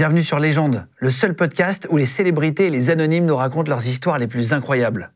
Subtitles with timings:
[0.00, 3.86] Bienvenue sur Légende, le seul podcast où les célébrités et les anonymes nous racontent leurs
[3.86, 5.12] histoires les plus incroyables.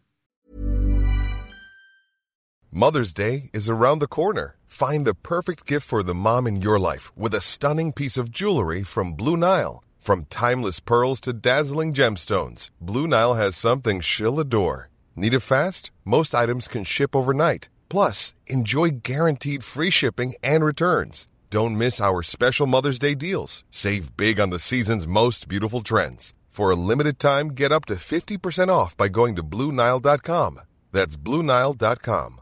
[2.71, 4.57] Mother's Day is around the corner.
[4.67, 8.31] Find the perfect gift for the mom in your life with a stunning piece of
[8.31, 9.83] jewelry from Blue Nile.
[9.99, 14.91] From timeless pearls to dazzling gemstones, Blue Nile has something she'll adore.
[15.17, 15.93] Need it fast?
[16.05, 17.71] Most items can ship overnight.
[17.89, 21.27] Plus, enjoy guaranteed free shipping and returns.
[21.55, 23.63] Don't miss our special Mother's Day deals.
[23.71, 26.35] Save big on the season's most beautiful trends.
[26.49, 30.59] For a limited time, get up to 50% off by going to BlueNile.com.
[30.91, 32.41] That's BlueNile.com.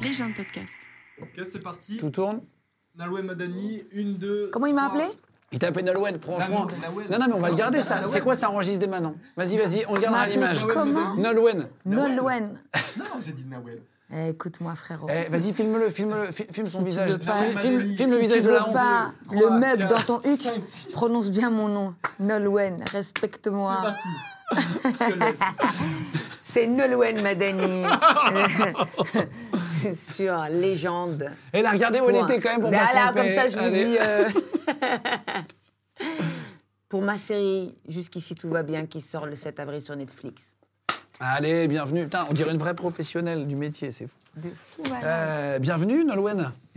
[0.00, 0.72] Les gens de podcast.
[1.20, 1.96] Ok, c'est parti.
[1.96, 2.42] Tout tourne
[2.96, 4.48] Nalwe Madani, une, deux.
[4.52, 5.06] Comment il m'a appelé?
[5.50, 6.68] Il t'a appelé Nolwenn, franchement.
[6.80, 7.10] Nolwenn.
[7.10, 8.06] Non, non, mais on va le garder, ça.
[8.06, 9.16] C'est quoi ça enregistre dès maintenant?
[9.36, 10.64] Vas-y, vas-y, on le gardera à l'image.
[10.68, 11.16] comment?
[11.16, 11.68] Nolwenn.
[11.84, 12.60] Nolwenn.
[12.96, 13.82] Non, j'ai dit Nawel.
[14.10, 15.06] Eh, Écoute-moi, frérot.
[15.10, 17.10] Eh, vas-y, filme-le, filme-le, fi- filme son Si tu visage.
[17.10, 18.72] veux pas- Filme, filme- Si filme le si visage tu de veux la honte.
[18.72, 20.86] pas le Trois, mug quatre, dans ton huc, cinq, six.
[20.92, 21.94] prononce bien mon nom.
[22.18, 23.76] Nolwenn, C'est respecte-moi.
[23.82, 24.08] parti.
[24.56, 25.38] Je te laisse.
[26.42, 27.84] C'est Nolwenn Madani.
[29.94, 31.30] Sur Légende.
[31.52, 33.20] Et là, regardez où elle était quand même pour pas se Voilà, tromper.
[33.20, 33.84] comme ça, je vous Allez.
[33.84, 33.98] dis.
[34.00, 34.28] euh,
[36.88, 40.56] Pour ma série Jusqu'ici tout va bien qui sort le 7 avril sur Netflix.
[41.20, 42.04] Allez, bienvenue.
[42.04, 44.16] Putain, on dirait une vraie professionnelle du métier, c'est fou.
[44.36, 45.02] De fou, malade.
[45.04, 46.52] Euh, bienvenue, Nolwenn.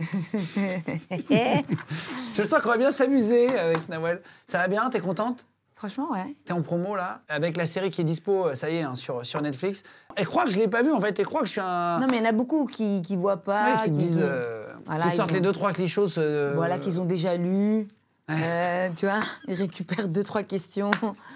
[2.34, 4.20] je sens qu'on va bien s'amuser avec Nawel.
[4.46, 4.90] Ça va bien?
[4.90, 5.46] T'es contente?
[5.76, 6.34] Franchement, ouais.
[6.44, 9.24] T'es en promo là, avec la série qui est dispo, ça y est, hein, sur,
[9.24, 9.84] sur Netflix.
[10.16, 11.98] Et crois que je l'ai pas vu en fait, et crois que je suis un.
[12.00, 13.64] Non, mais il y en a beaucoup qui ne voient pas.
[13.64, 14.16] Ouais, qui qui disent.
[14.18, 16.00] disent- euh, Voilà, qui te ils sortent ont- les deux, trois clichés.
[16.18, 17.86] euh, Voilà, qu'ils ont déjà lu.
[18.30, 20.90] Euh, tu vois, ils récupèrent deux, trois questions.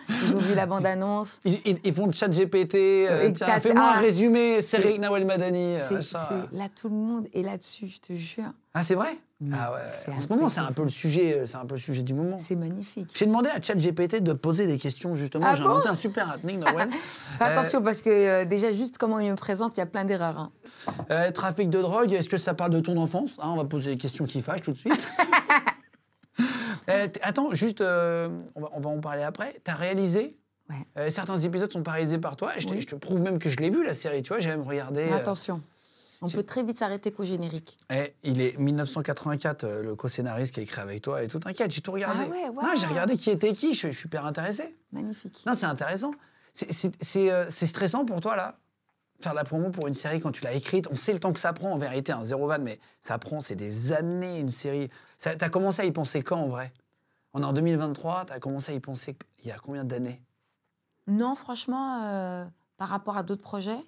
[0.08, 1.40] Ils ont vu la bande-annonce.
[1.44, 2.74] Ils, ils- ils font de chat GPT.
[3.10, 4.00] euh, Fais-moi un ah.
[4.00, 5.74] résumé, série Nawel Madani.
[5.76, 6.00] euh,
[6.52, 8.52] Là, tout le monde est là-dessus, je te jure.
[8.72, 9.18] Ah, c'est vrai?
[9.52, 10.12] Ah ouais.
[10.14, 12.14] En ce moment, c'est un peu le sujet, euh, c'est un peu le sujet du
[12.14, 12.38] moment.
[12.38, 13.10] C'est magnifique.
[13.14, 15.44] J'ai demandé à ChatGPT de poser des questions justement.
[15.48, 16.88] Ah J'ai bon inventé un super happening, Nawel.
[17.36, 20.04] Fais attention parce que euh, déjà, juste comment il me présente, il y a plein
[20.06, 20.38] d'erreurs.
[20.38, 20.52] hein.
[21.10, 23.32] Euh, trafic de drogue, est-ce que ça parle de ton enfance?
[23.40, 25.08] Hein, On va poser des questions qui fâchent tout de suite.
[26.90, 29.60] Euh, attends, juste, euh, on, va, on va en parler après.
[29.64, 30.34] T'as réalisé
[30.68, 30.76] Ouais.
[30.98, 32.52] euh, Certains épisodes sont réalisés par toi.
[32.58, 32.80] Je, te- Oui.
[32.80, 34.22] je te prouve même que je l'ai vu, la série.
[34.22, 35.04] Tu vois, j'ai même regardé.
[35.06, 35.62] Mais attention,
[36.22, 37.78] on peut très vite s'arrêter qu'au générique.
[37.90, 41.38] eh, il est 1984, euh, le co-scénariste qui a écrit avec toi et tout.
[41.38, 42.18] T'inquiète, j'ai tout regardé.
[42.26, 42.76] Ah ouais, Non, waouh.
[42.76, 43.74] j'ai regardé qui était qui.
[43.74, 44.76] Je, je suis hyper intéressé.
[44.92, 45.44] Magnifique.
[45.46, 46.12] Non, c'est intéressant.
[46.52, 48.58] C'est stressant pour toi, là?
[49.20, 51.40] Faire la promo pour une série quand tu l'as écrite, on sait le temps que
[51.40, 54.90] ça prend en vérité, un zéro van, mais ça prend, c'est des années une série.
[55.18, 56.72] T'as commencé à y penser quand en vrai?
[57.32, 60.22] On est en 2023, t'as commencé à y penser il y a combien d'années?
[61.06, 62.44] Non, franchement, euh,
[62.76, 63.78] par rapport à d'autres projets,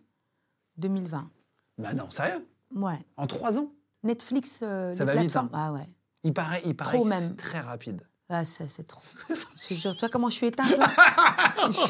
[0.78, 1.30] 2020.
[1.78, 2.46] Bah non, sérieux?
[2.74, 2.98] Ouais.
[3.16, 3.70] En trois ans?
[4.04, 5.50] Netflix, euh, Ça les va vite, hein.
[5.52, 5.88] Ah ouais.
[6.24, 7.36] Il paraît, il paraît Trop que même.
[7.36, 8.02] très rapide.
[8.30, 9.02] Ah, c'est trop.
[9.28, 10.90] Je te jure, tu vois comment je suis éteinte là?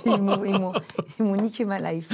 [1.18, 2.08] Ils m'ont niqué ma life.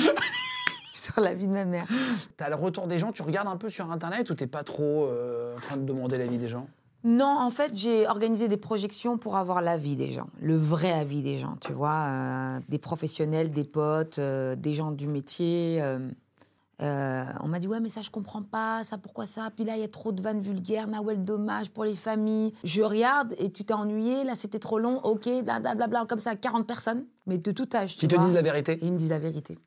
[0.97, 1.87] Sur la vie de ma mère.
[2.37, 5.07] T'as le retour des gens, tu regardes un peu sur Internet ou t'es pas trop
[5.07, 6.67] euh, en train de demander l'avis des gens?
[7.03, 11.21] Non, en fait, j'ai organisé des projections pour avoir l'avis des gens, le vrai avis
[11.21, 15.83] des gens, tu vois, euh, des professionnels, des potes, euh, des gens du métier.
[15.83, 19.51] euh, on m'a dit ouais mais ça je comprends pas, ça pourquoi ça?
[19.55, 22.53] Puis là il y a trop de vannes vulgaires, Nawel dommage pour les familles.
[22.65, 26.35] Je regarde et tu t'es ennuyé, là c'était trop long, ok, blablabla, bla, comme ça
[26.37, 27.93] 40 personnes, mais de tout âge.
[27.95, 28.25] Qui tu te vois.
[28.25, 28.79] disent la vérité?
[28.81, 29.59] Ils me disent la vérité.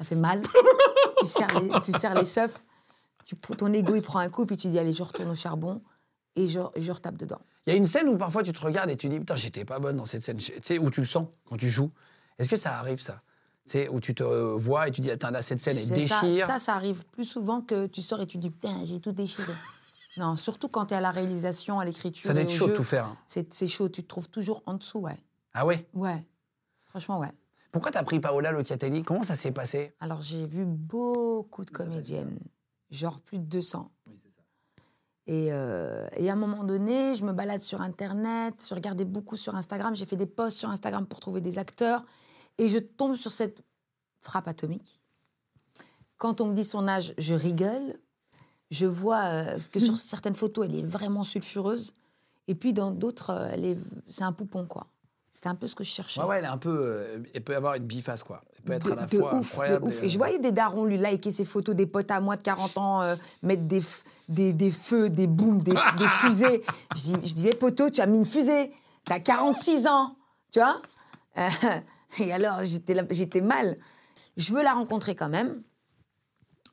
[0.00, 0.40] Ça fait mal.
[1.20, 2.64] tu, serres les, tu serres les seufs,
[3.26, 5.82] tu, ton ego il prend un coup, puis tu dis allez, je retourne au charbon
[6.36, 7.40] et je, je retape dedans.
[7.66, 9.66] Il y a une scène où parfois tu te regardes et tu dis putain j'étais
[9.66, 10.38] pas bonne dans cette scène.
[10.38, 11.90] Tu sais où tu le sens quand tu joues.
[12.38, 13.20] Est-ce que ça arrive ça?
[13.66, 16.22] C'est où tu te vois et tu dis attends là cette scène elle C'est ça,
[16.22, 16.46] déchire.
[16.46, 19.52] ça, ça arrive plus souvent que tu sors et tu dis putain, j'ai tout déchiré.
[20.16, 22.26] non, surtout quand tu es à la réalisation, à l'écriture.
[22.26, 23.04] Ça doit être au chaud de tout faire.
[23.04, 23.16] hein.
[23.26, 25.18] C'est chaud, tu te trouves toujours en dessous, ouais.
[25.52, 25.86] Ah ouais?
[25.92, 26.24] Ouais.
[26.86, 27.30] Franchement, ouais.
[27.72, 29.04] Pourquoi t'as pris Paola Locatelli?
[29.04, 29.94] Comment ça s'est passé?
[30.00, 32.38] Alors, j'ai vu beaucoup de comédiennes,
[32.90, 33.90] genre plus de 200.
[35.26, 39.36] Et, euh, et à un moment donné, je me balade sur Internet, je regardais beaucoup
[39.36, 42.04] sur Instagram, j'ai fait des posts sur Instagram pour trouver des acteurs,
[42.58, 43.62] et je tombe sur cette
[44.20, 45.00] frappe atomique.
[46.16, 47.94] Quand on me dit son âge, je rigole.
[48.70, 51.92] Je vois euh, que sur certaines photos, elle est vraiment sulfureuse,
[52.48, 53.78] et puis dans d'autres, euh, elle est-
[54.08, 54.88] c'est un poupon, quoi.
[55.30, 56.20] C'était un peu ce que je cherchais.
[56.20, 58.42] Ouais ouais elle est un peu, euh, elle peut avoir une biface quoi.
[58.56, 59.84] Elle peut être à la de fois ouf, incroyable.
[59.84, 60.02] de ouf.
[60.02, 62.42] et, je euh, voyais des darons lui liker ses photos, des potes à moi de
[62.42, 63.80] 40 ans euh, mettre des,
[64.28, 66.62] des, des feux, des booms, des, des fusées.
[66.96, 68.72] Je, dis- je disais, poteau, tu as mis une fusée.
[69.04, 70.16] T'as 46 ans,
[70.52, 70.82] tu vois
[72.18, 73.78] Et alors, j'étais mal.
[74.36, 75.54] Je veux la rencontrer quand même,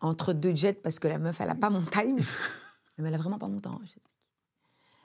[0.02, 2.18] entre deux jets, parce que la meuf, elle a pas mon time.
[2.98, 4.30] Mais elle a vraiment pas mon temps, je t'explique.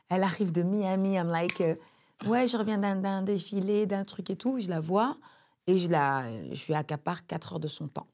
[0.09, 1.63] Elle arrive de Miami, I'm like,
[2.27, 4.61] ouais, je reviens d'un- défilé, d'un truc et tout.
[4.61, 5.17] Je la vois
[5.67, 8.09] et je, la, je lui accapare 4 heures de son temps.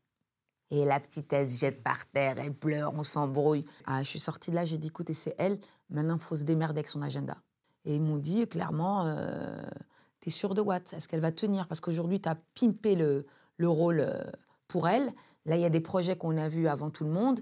[0.71, 3.65] Et la petite, elle jette par terre, elle pleure, on s'embrouille.
[3.87, 5.59] Ah, je suis sortie de là, j'ai dit, écoutez, c'est elle,
[5.89, 7.39] maintenant, il faut se démerder avec son agenda.
[7.87, 9.63] Et ils m'ont dit, clairement, euh,
[10.21, 11.69] t'es sûr de what Est-ce qu'elle va tenir?
[11.69, 13.25] Parce qu'aujourd'hui, t'as pimpé le,
[13.57, 14.23] le rôle euh,
[14.67, 15.11] pour elle.
[15.47, 17.41] Là, il y a des projets qu'on a vus avant tout le monde.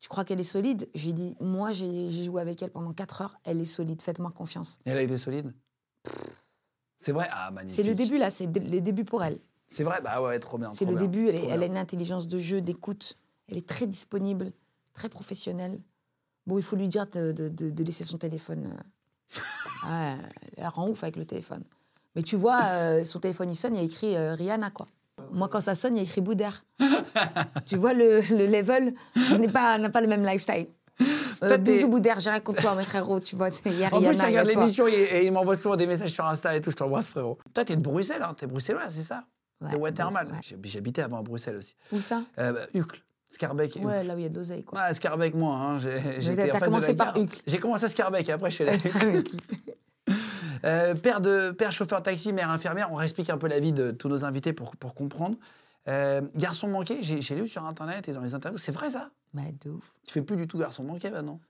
[0.00, 0.88] Tu crois qu'elle est solide?
[0.94, 4.78] J'ai dit, moi, j'ai joué avec elle pendant 4 heures, elle est solide, faites-moi confiance.
[4.86, 5.52] Et elle a été solide?
[6.98, 7.28] C'est vrai?
[7.30, 7.76] Ah, magnifique.
[7.76, 9.38] C'est le début, là, c'est dé- les débuts pour elle.
[9.66, 10.00] C'est vrai?
[10.02, 10.70] Bah ouais, trop bien.
[10.70, 13.16] C'est le bien, début, elle, est- trop elle a une intelligence de jeu, d'écoute.
[13.48, 14.52] Elle est très disponible,
[14.94, 15.80] très professionnelle.
[16.46, 18.74] Bon, il faut lui dire de, de- laisser son téléphone.
[19.86, 20.16] euh.
[20.56, 21.64] Elle rend ouf avec le téléphone.
[22.16, 24.86] Mais tu vois, euh, son téléphone, il sonne, il y a écrit euh, Rihanna, quoi.
[25.32, 26.64] Moi, quand ça sonne, il y a écrit Boudère.
[27.66, 28.94] tu vois le, le level
[29.32, 30.66] On n'est pas- on n'a pas le même lifestyle.
[31.42, 33.48] Euh, bisous Boudère, j'ai rien contre toi, mes frérots, tu vois.
[33.64, 36.10] Il y a En plus, a regarde l'émission et, et il m'envoie souvent des messages
[36.10, 36.70] sur Insta et tout.
[36.70, 37.38] Je t'embrasse, frérot.
[37.54, 39.24] Toi, t'es de Bruxelles, hein T'es bruxellois, c'est ça
[39.62, 40.28] Ouais, De Watermal.
[40.42, 41.74] J'ai- J'habitais avant à Bruxelles aussi.
[41.92, 43.76] Où ça Euh, bah, Uccle, Scarbeck.
[43.76, 44.78] et Ouais, là où il y a de l'oseille, quoi.
[44.78, 45.54] Ouais, Scarbeck, moi.
[45.56, 45.78] Hein.
[45.78, 47.16] J'ai- commencé par.
[47.16, 47.40] Uccle.
[47.46, 49.36] J'ai commencé à Scarbeck, et après je suis allé à Uccle.
[50.64, 53.90] Euh, père, de, père chauffeur taxi, mère infirmière, on réexplique un peu la vie de
[53.90, 55.36] tous nos invités pour, pour comprendre.
[55.88, 59.10] Euh, garçon manqué, j'ai lu sur Internet et dans les interviews, c'est vrai ça?
[59.32, 59.94] Bah, de ouf.
[60.06, 61.40] Tu fais plus du tout garçon manqué maintenant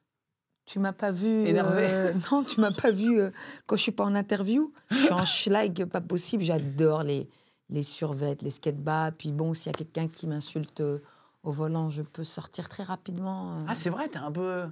[0.66, 1.46] Tu m'as pas vu.
[1.46, 1.82] Énervé.
[1.84, 3.30] euh, non, tu m'as pas vu euh,
[3.66, 4.72] quand je suis pas en interview.
[4.90, 6.42] Je suis en schlag, pas possible.
[6.44, 7.28] J'adore les,
[7.70, 9.14] les survêtes, les skatebags.
[9.18, 10.98] Puis bon, s'il y a quelqu'un qui m'insulte euh,
[11.42, 13.58] au volant, je peux sortir très rapidement.
[13.66, 14.64] Ah, c'est vrai, t'es un peu.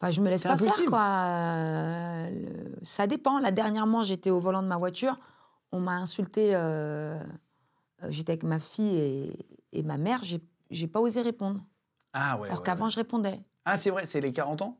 [0.00, 0.76] Enfin, je me laisse pas impulsif.
[0.76, 1.00] faire, quoi.
[1.06, 3.38] Euh, le- Ça dépend.
[3.38, 5.18] Là, dernièrement, j'étais au volant de ma voiture.
[5.72, 6.54] On m'a insulté.
[6.54, 7.18] euh,
[8.02, 10.22] euh, J'étais avec ma fille et, et ma mère.
[10.70, 11.60] J'ai pas osé répondre.
[12.12, 12.48] Ah ouais.
[12.48, 12.90] Alors ouais, qu'avant, ouais.
[12.90, 13.40] je répondais.
[13.64, 14.78] Ah, c'est vrai, c'est les 40 ans?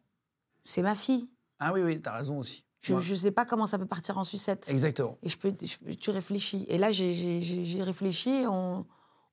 [0.62, 1.28] C'est ma fille.
[1.58, 2.64] Ah oui, oui, t'as raison aussi.
[2.80, 3.00] Je, Ouais.
[3.00, 4.68] je sais pas comment ça peut partir en sucette.
[4.68, 5.16] Exactement.
[5.22, 6.66] Et je peux, je- tu réfléchis.
[6.68, 8.84] Et là, j'ai- réfléchi, on,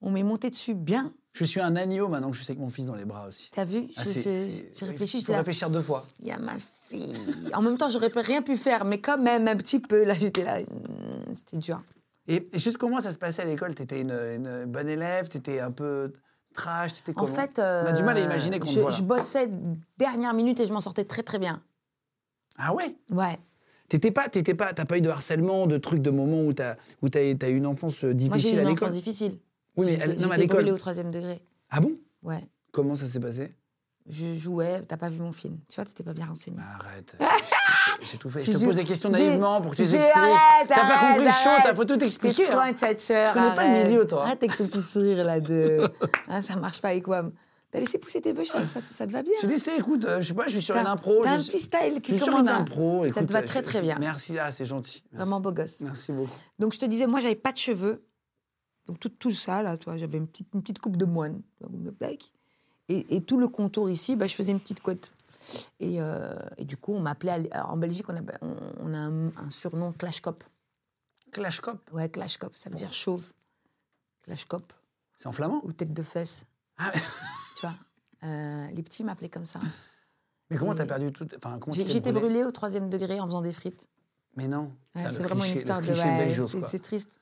[0.02, 1.14] on m'est monté dessus bien.
[1.34, 3.50] Je suis un agneau maintenant que je suis avec mon fils dans les bras aussi.
[3.52, 3.88] T'as vu?
[3.98, 6.04] Ah, Je- je- J'ai réfléchi, j'étais faut réfléchir deux fois.
[6.20, 7.16] Il y a ma fille.
[7.56, 10.04] En même temps, j'aurais rien pu faire, mais quand même, un petit peu.
[10.04, 10.62] Là, j'étais là.
[10.62, 11.82] hmm, C'était dur.
[12.28, 13.74] Et et juste comment ça se passait à l'école?
[13.74, 15.28] T'étais une, une bonne élève?
[15.28, 16.14] T'étais un peu
[16.54, 16.94] trash?
[16.94, 17.34] T'étais En comment?
[17.36, 17.58] fait.
[17.58, 19.50] On a du mal à imaginer qu'on je, voit je bossais
[19.98, 21.64] dernière minute et je m'en sortais très, très bien.
[22.58, 22.96] Ah ouais?
[23.10, 23.40] Ouais.
[23.90, 26.76] T'étais pas, t'étais pas, t'as pas eu de harcèlement, de trucs, de moments où t'as,
[27.02, 28.88] où t'as, eu une enfance euh, Moi, j'ai difficile eu à une l'école?
[28.90, 29.38] enfance difficile.
[29.76, 30.70] Oui, mais à- non, mais à l'école.
[30.70, 31.42] au troisième degré.
[31.70, 31.94] Ah bon?
[32.22, 32.44] Ouais.
[32.72, 33.56] Comment ça s'est passé?
[34.08, 35.60] Je jouais, t'as pas vu mon film.
[35.70, 36.58] Tu vois, t'étais pas bien renseigné.
[36.60, 37.16] Arrête.
[38.02, 38.42] J'ai tout fait.
[38.42, 41.50] Je te pose des questions naïvement pour que tu arrête, T'as pas compris le show,
[41.64, 42.46] t'as faut tout T'es expliquer.
[42.48, 42.66] trop hein.
[42.70, 43.34] un tchatcheur.
[43.34, 44.24] Tu connais pas le milieu, toi.
[44.24, 45.90] Arrête avec ton petit sourire là de.
[46.28, 47.32] Hein, ça marche pas avec WAM.
[47.72, 49.32] T'as laissé pousser tes bouches, ça, ça, ça te va bien.
[49.42, 51.24] J'ai laissé, écoute, euh, je sais pas, je suis sur une impro.
[51.24, 53.10] T'as je un petit style Je qui suis sur commence une impro.
[53.10, 53.98] Ça te va très je- très bien.
[54.00, 55.04] Merci, ah, c'est gentil.
[55.12, 55.80] Vraiment beau gosse.
[55.82, 56.30] Merci beaucoup.
[56.60, 58.06] Donc je te disais, moi j'avais pas de cheveux.
[58.88, 61.42] Donc tout, tout ça là, toi, j'avais une petite, une petite coupe de moine.
[62.90, 65.14] Et, et tout le contour ici, bah, je faisais une petite côte.
[65.80, 67.50] Et, euh, et du coup, on m'appelait.
[67.56, 70.44] En Belgique, on a, on, on a un, un surnom Clash Cop.
[71.32, 73.32] Clash Cop, Ouais, Clash Cop, ça veut dire chauve.
[74.24, 74.72] Clash Cop.
[75.18, 75.62] c'est en flamand?
[75.64, 76.46] Ou tête de fesse.
[76.78, 76.92] Ah,
[77.56, 77.76] Tu vois
[78.24, 79.60] Euh, Les petits m'appelaient comme ça.
[80.50, 83.54] Mais comment t'as perdu tout Enfin, J'étais brûlé brûlée au troisième degré en faisant des
[83.54, 83.90] frites.
[84.36, 84.72] Mais non.
[84.96, 85.88] Ouais, c'est vraiment une histoire de.
[85.88, 87.20] ouais, c'est triste.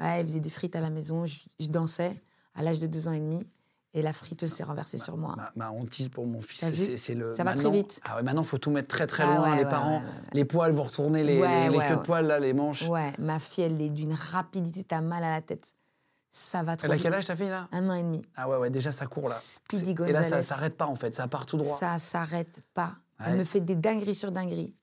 [0.00, 2.12] Ouais, il faisait des frites à la maison, je, je dansais
[2.54, 3.46] à l'âge de deux ans et demi,
[3.94, 5.34] et la friteuse s'est renversée sur moi.
[5.36, 6.60] Ma, ma hantise pour mon fils,
[6.96, 7.32] c'est- le.
[7.32, 8.00] Ça va très vite.
[8.04, 9.50] Ah ouais, maintenant, faut tout mettre très très Ah loin.
[9.50, 12.52] ouais, les ouais, parents, les poils, vous retournez les, les, queues de poils, là, les
[12.52, 12.82] manches.
[12.82, 15.66] Ouais, ma fille, elle est d'une rapidité, t'as mal à la tête.
[16.30, 17.68] Ça va trop Elle a quel âge ta fille là?
[17.72, 18.22] Un an et demi.
[18.36, 19.34] Ah ouais, ouais, déjà ça court là.
[19.34, 21.76] Speedy C'est- Et là, ça s'arrête pas en fait, ça part tout droit.
[21.78, 22.96] Ça s'arrête pas.
[23.24, 24.74] Elle me fait des dingueries sur dingueries.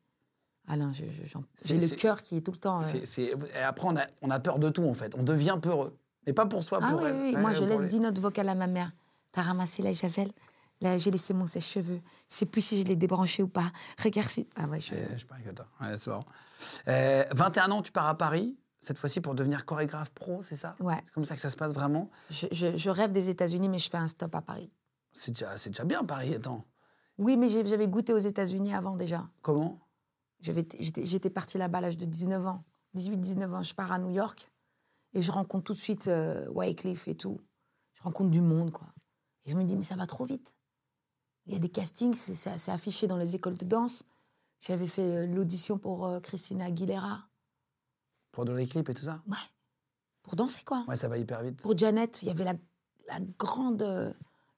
[1.55, 2.81] C'est- j'ai le cœur qui est tout le temps.
[2.81, 5.13] euh, après, on a, on a peur de tout en fait.
[5.17, 5.98] On devient peureux.
[6.27, 7.15] Mais pas pour soi, Ah pour oui, elle.
[7.15, 7.36] oui, oui.
[7.36, 8.91] Ouais, moi je laisse les- 10 notes vocales à ma mère.
[9.31, 10.31] T'as ramassé la javel
[10.81, 12.01] Là, j'ai laissé mon sèche-cheveux.
[12.29, 13.72] Je sais plus si je l'ai débranché ou pas.
[14.03, 14.45] Regarde si.
[14.57, 14.93] Ah ouais, je.
[14.93, 15.65] Euh, je parie que toi.
[15.79, 16.25] Ouais, c'est marrant.
[16.89, 20.75] Euh, 21 ans, tu pars à Paris, cette fois-ci pour devenir chorégraphe pro, c'est ça?
[20.81, 21.00] Ouais.
[21.05, 22.10] C'est comme ça que ça se passe vraiment?
[22.29, 24.69] Je, je- je rêve des États-Unis, mais je fais un stop à Paris.
[25.13, 26.65] C'est déjà, déjà bien Paris, attends.
[27.17, 29.24] Oui, mais j'avais goûté aux États-Unis avant déjà.
[29.41, 29.79] Comment?
[30.39, 32.62] J'étais partie là-bas à l'âge de 19 ans.
[32.96, 34.51] 18-19 ans, je pars à New York
[35.13, 37.39] et je rencontre tout de suite euh, Wycliffe et tout.
[37.94, 38.88] Je rencontre du monde, quoi.
[39.46, 40.56] Et je me dis, mais ça va trop vite.
[41.46, 44.04] Il y a des castings, c'est- affiché dans les écoles de danse.
[44.60, 47.27] J'avais fait euh, l'audition pour euh, Christina Aguilera.
[48.32, 49.22] Pour donner les clips et tout ça?
[49.27, 49.38] Ouais.
[50.24, 50.84] Pour danser, quoi.
[50.88, 51.62] Ouais, ça va hyper vite.
[51.62, 52.56] Pour Janet, il y avait la,
[53.08, 54.12] la grande, euh,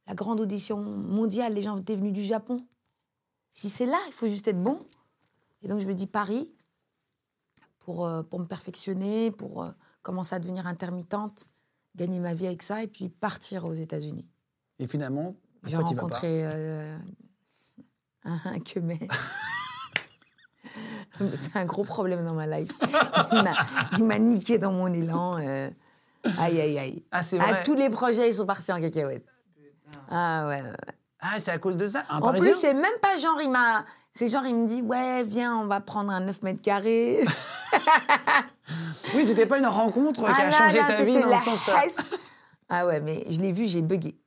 [0.05, 1.53] la grande audition mondiale.
[1.53, 2.65] Les gens étaient venus du Japon.
[3.53, 4.79] Je dis, c'est là, il faut juste être bon.
[5.61, 6.51] Et donc, je me dis Paris
[7.79, 9.71] pour, euh, pour me perfectionner, pour euh,
[10.01, 11.45] commencer à devenir intermittente,
[11.95, 14.31] gagner ma vie avec ça et puis partir aux États-Unis.
[14.79, 15.35] Et finalement,
[15.65, 16.97] J'ai rencontré euh,
[18.23, 18.99] un, un que mais.
[21.35, 22.71] C'est un gros problème dans ma life.
[23.97, 25.37] Il m'a- niqué dans mon élan.
[25.39, 25.71] euh.
[26.37, 27.03] Aïe, aïe, aïe.
[27.09, 27.63] Ah, c'est Ah, vrai.
[27.63, 29.25] tous les projets, ils sont partis en cacahuète.
[30.09, 30.61] Ah ouais.
[30.61, 30.73] ouais.
[31.19, 33.49] Ah, c'est à cause de ça Un En Parisien plus, c'est même pas genre, il
[33.49, 33.85] m'a.
[34.11, 37.23] C'est genre, il me dit, ouais, viens, on va prendre un 9 mètres carrés.
[39.15, 41.37] Oui, c'était pas une rencontre qui Ah a là changé là, ta vie dans la
[41.37, 41.69] le sens.
[41.69, 42.13] euh, hesse.
[42.69, 44.17] Ah ouais, mais je l'ai vu, j'ai bugué.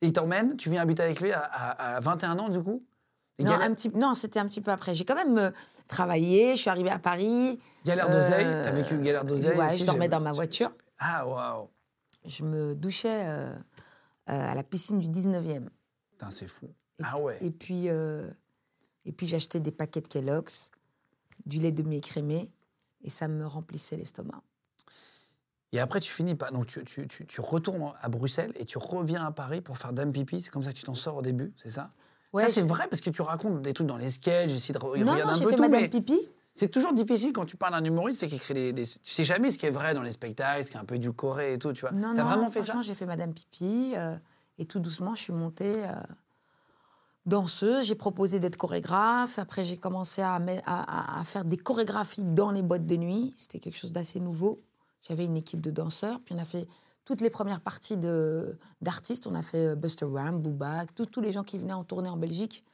[0.00, 2.82] Il t'emmène, tu viens habiter avec lui à, à- à 21 ans, du coup?
[3.38, 3.88] Non, galère, un petit...
[3.90, 4.94] non c'était un petit peu après.
[4.96, 5.50] J'ai quand même euh,
[5.86, 7.60] travaillé, je suis arrivée à Paris.
[7.86, 10.72] galère d'oseille Euh, T'as vécu une galère d'oseille Ouais, aussi, je dormais dans ma voiture.
[10.98, 11.68] Ah, waouh
[12.24, 13.54] Je me douchais euh,
[14.26, 15.68] à la piscine du 19e.
[16.12, 16.66] Putain, c'est fou.
[16.98, 17.38] Et, Ah ouais.
[17.40, 18.30] Et puis, euh,
[19.04, 20.70] et puis j'achetais des paquets de Kellogg's,
[21.46, 22.52] du lait demi-écrémé,
[23.02, 24.42] et ça me remplissait l'estomac.
[25.72, 26.50] Et après, tu finis pas.
[26.52, 29.92] Donc, tu, tu- tu- tu retournes à Bruxelles et tu reviens à Paris pour faire
[29.92, 30.40] Dame Pipi.
[30.40, 31.90] C'est comme ça que tu t'en sors au début, c'est ça?
[32.32, 34.78] Ouais, Ça, c'est vrai parce que tu racontes des trucs dans les sketchs, j'essaie de
[34.78, 36.18] re- Non, regarder non, un j'ai peu fait tout, Madame mais Pipi.
[36.54, 39.24] C'est toujours difficile quand tu parles d'un humoriste, c'est qu'il crée des, des- Tu sais
[39.24, 41.58] jamais ce qui est vrai dans les spectacles, ce qui est un peu édulcoré et
[41.58, 41.90] tout, tu vois.
[41.92, 43.92] Non, T'as non, vraiment fait ça franchement, j'ai fait Madame Pipi.
[43.96, 44.16] euh,
[44.58, 45.90] et tout doucement, je suis montée euh,
[47.26, 47.86] danseuse.
[47.86, 49.38] J'ai proposé d'être chorégraphe.
[49.38, 50.38] Après, j'ai commencé à,
[51.24, 53.34] faire des chorégraphies dans les boîtes de nuit.
[53.36, 54.62] C'était quelque chose d'assez nouveau.
[55.02, 56.20] J'avais une équipe de danseurs.
[56.24, 56.68] Puis on a fait
[57.04, 59.26] toutes les premières parties de- d'artistes.
[59.26, 62.16] On a fait euh, Buster Ram, Booba, tous- les gens qui venaient en tournée en
[62.16, 62.64] Belgique.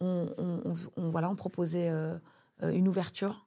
[0.00, 2.16] On, on- on- on- voilà, on proposait euh,
[2.70, 3.46] une ouverture.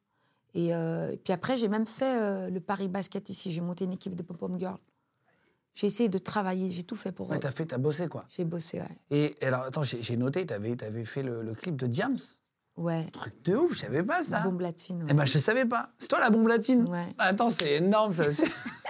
[0.53, 3.51] Et, euh, et puis après, j'ai même fait euh, le Paris Basket ici.
[3.51, 4.77] J'ai monté une équipe de pom-pom girl.
[5.73, 7.39] J'ai essayé de travailler, j'ai tout fait pour Ouais, eux.
[7.39, 8.23] t'as fait, t'as bossé, quoi.
[8.29, 8.87] J'ai bossé, ouais.
[9.11, 12.17] Et alors, attends, j'ai j'ai noté, t'avais avais fait le, le clip de Diams.
[12.77, 13.05] Ouais.
[13.11, 14.39] Truc de ouf, je savais pas ça.
[14.41, 14.99] Bombe latine.
[15.03, 15.07] ouais.
[15.11, 15.89] Eh ben, je savais pas.
[15.97, 17.07] C'est toi la bombe latine Ouais.
[17.17, 18.43] Attends, c'est énorme ça aussi.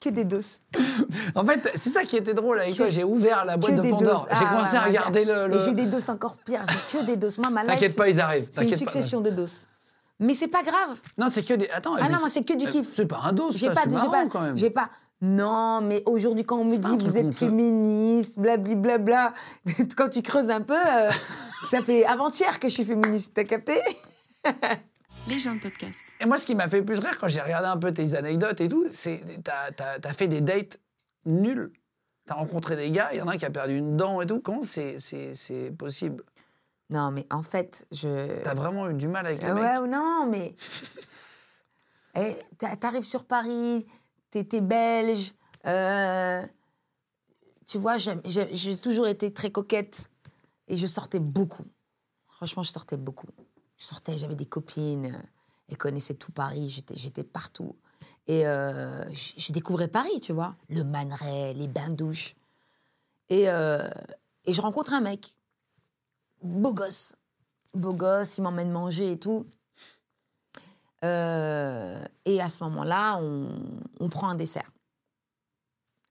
[0.00, 0.60] Que des doses.
[1.34, 2.88] en fait, c'est ça qui était drôle avec toi.
[2.88, 4.26] J'ai ouvert la boîte de Pandore.
[4.30, 5.58] J'ai Ah, commencé à regarder le.
[5.60, 6.64] J'ai des doses encore pires.
[6.92, 7.38] J'ai que des doses.
[7.38, 8.48] Moi, ma T'inquiète pas, ils arrivent.
[8.50, 8.76] C'est une pas.
[8.76, 9.66] succession de doses.
[10.18, 10.98] Mais c'est pas grave.
[11.18, 11.68] Non, c'est que des.
[11.70, 11.96] Attends.
[12.00, 12.88] Ah non, moi, c'est que du kiff.
[12.94, 14.56] C'est pas un dos, pas, C'est j'ai marrant pas, quand même.
[14.56, 14.88] j'ai pas.
[15.22, 19.34] Non, mais aujourd'hui, quand on me pas dit vous êtes féministe, blablabla,
[19.96, 21.10] quand tu creuses un peu, euh,
[21.62, 23.32] ça fait avant-hier que je suis féministe.
[23.34, 23.78] T'as capté?
[25.28, 25.98] Les gens de podcast.
[26.20, 28.60] Et moi, ce qui m'a fait plus rire quand j'ai regardé un peu tes anecdotes
[28.60, 29.70] et tout, c'est t'as
[30.02, 30.80] as, fait des dates
[31.24, 31.72] nuls.
[32.26, 34.26] T'as rencontré des gars, il y en a un qui a perdu une dent et
[34.26, 34.40] tout.
[34.40, 36.24] Comment c'est c'est- c'est possible?
[36.90, 38.42] Non, mais en fait, je.
[38.42, 39.62] T'as vraiment eu du mal avec les Ah mecs?
[39.62, 40.54] ouais, ou non, mais.
[42.16, 43.86] Eh, t'a- T'arrives sur Paris,
[44.32, 45.32] t'es t'es belge.
[45.64, 46.42] euh,
[47.68, 50.10] tu vois, j'ai toujours été très coquette
[50.66, 51.62] et je sortais beaucoup.
[52.26, 53.28] Franchement, je sortais beaucoup.
[53.80, 55.10] Je sortais, j'avais des copines,
[55.68, 57.74] elles connaissaient tout Paris, j'étais partout.
[58.26, 62.34] Et euh, j- j'ai découvert Paris, tu vois, le Man Ray, les bains-douches.
[63.30, 63.88] Et, euh,
[64.44, 65.38] et je rencontre un mec,
[66.42, 67.14] beau gosse,
[67.72, 69.46] beau gosse, il m'emmène manger et tout.
[71.02, 73.48] Euh, et à ce moment-là, on,
[73.98, 74.70] on prend un dessert.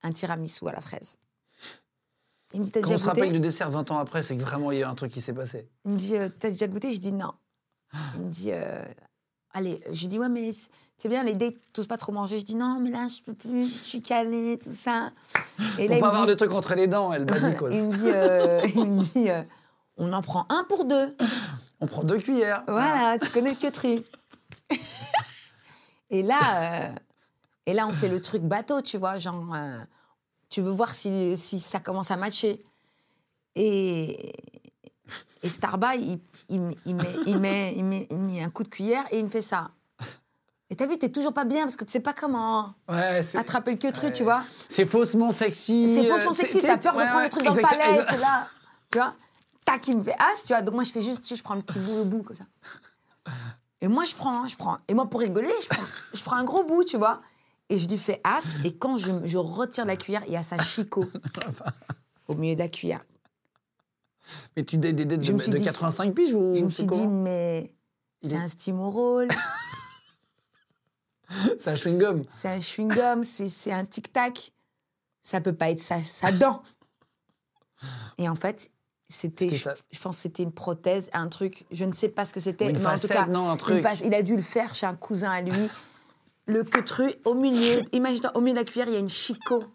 [0.01, 1.17] Un tiramisu à la fraise.
[2.53, 4.35] Il me dit, Quand déjà on se rappelle goûté du dessert 20 ans après, c'est
[4.35, 5.69] que vraiment il y a un truc qui s'est passé.
[5.85, 6.91] Il me dit, euh, t'as déjà goûté?
[6.91, 7.31] Je dis non.
[8.15, 8.83] Il me dit, euh,
[9.53, 12.39] allez, je dis, ouais, mais c'est- bien, les dates, t'oses pas trop manger.
[12.39, 15.11] Je dis, non, mais là, je peux plus, je suis calée, tout ça.
[15.57, 17.57] Et Pour il pas me avoir dit- de trucs entre les dents, elle basique.
[17.71, 19.41] il me dit, euh, il me dit euh,
[19.97, 21.15] on en prend un pour deux.
[21.81, 22.63] On prend deux cuillères.
[22.67, 24.01] Voilà, tu connais le queutru.
[26.09, 26.93] et là,
[27.65, 29.55] et là, on fait le truc bateau, tu vois, genre,
[30.49, 32.61] tu veux voir si, si ça commence à matcher.
[33.55, 34.33] Et,
[35.43, 36.19] et Starbucks, il,
[36.49, 39.19] il, me- il met, il, met, il, met, il met un coup de cuillère et
[39.19, 39.71] il me fait ça.
[40.71, 43.71] Et t'as vu, t'es toujours pas bien parce que tu sais pas comment Ouais, attraper
[43.71, 44.11] le queutru, ouais.
[44.13, 44.43] tu vois.
[44.67, 45.91] C'est faussement sexy.
[45.91, 47.91] C'est euh, faussement sexy, t'as peur de ouais, prendre le truc dans le exact- palais,
[47.93, 48.47] exact- t'es là,
[48.91, 49.13] tu vois.
[49.65, 50.61] Tac, il me fait as, tu vois.
[50.61, 52.35] Donc moi, je fais juste, tu sais, je prends le petit bout, le bout, comme
[52.35, 52.43] ça.
[53.81, 54.77] Et moi, je prends, je prends.
[54.87, 57.21] Et moi, pour rigoler, je prends, je prends un gros bout, tu vois.
[57.69, 60.43] Et je lui fais as, et quand je, je retire la cuillère, il y a
[60.43, 61.05] sa chicot
[62.27, 63.01] au milieu de la cuillère.
[64.55, 66.69] Mais tu des des dettes de, me suis de dit- 85 piges ou Je me
[66.69, 67.73] suis dit, mais
[68.21, 69.27] c'est est- un stimorol,
[71.59, 72.23] C'est un chewing-gum.
[72.31, 74.51] c'est un chewing-gum, c'est un tic-tac.
[75.21, 76.63] Ça peut pas être sa, sa dent.
[78.17, 78.71] Et en fait,
[79.07, 82.33] c'était, je, je pense que c'était une prothèse, un truc, je ne sais pas ce
[82.33, 82.71] que c'était.
[82.73, 83.81] Mais en tout cas, non, un une truc.
[83.81, 85.69] face- il a dû le faire chez un cousin à lui.
[86.47, 89.65] Le queutru, au milieu, imagine-toi, au milieu de la cuillère, il y a une chicot.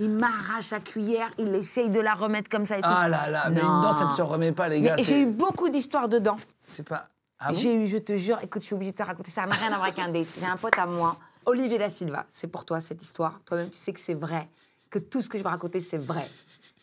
[0.00, 2.88] Il m'arrache la cuillère, il essaye de la remettre comme ça et tout.
[2.88, 4.94] Ah là là, mais une dent, ça ne se remet pas, les gars.
[4.96, 6.38] Mais j'ai eu beaucoup d'histoires dedans.
[6.66, 7.08] C'est pas.
[7.40, 9.54] Ah J'ai eu, je te jure, écoute, je suis obligée de te raconter, ça n'a
[9.54, 10.26] rien à voir avec un date.
[10.38, 13.40] J'ai un pote à moi, Olivier Da Silva, c'est pour toi cette histoire.
[13.44, 14.48] Toi-même, tu sais que c'est vrai,
[14.90, 16.28] que tout ce que je vais raconter, c'est vrai.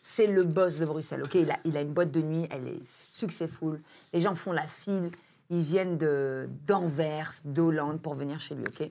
[0.00, 2.68] C'est le boss de Bruxelles, ok il a, il a une boîte de nuit, elle
[2.68, 3.80] est successful.
[4.12, 5.10] Les gens font la file,
[5.50, 8.88] ils viennent de d'Anvers, d'Hollande pour venir chez lui, ok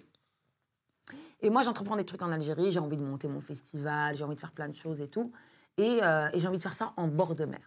[1.45, 4.33] Et moi, j'entreprends des trucs en Algérie, j'ai envie de monter mon festival, j'ai envie
[4.35, 5.31] de faire plein de choses et tout.
[5.77, 7.59] Et, euh, et j'ai envie de faire ça en bord de mer.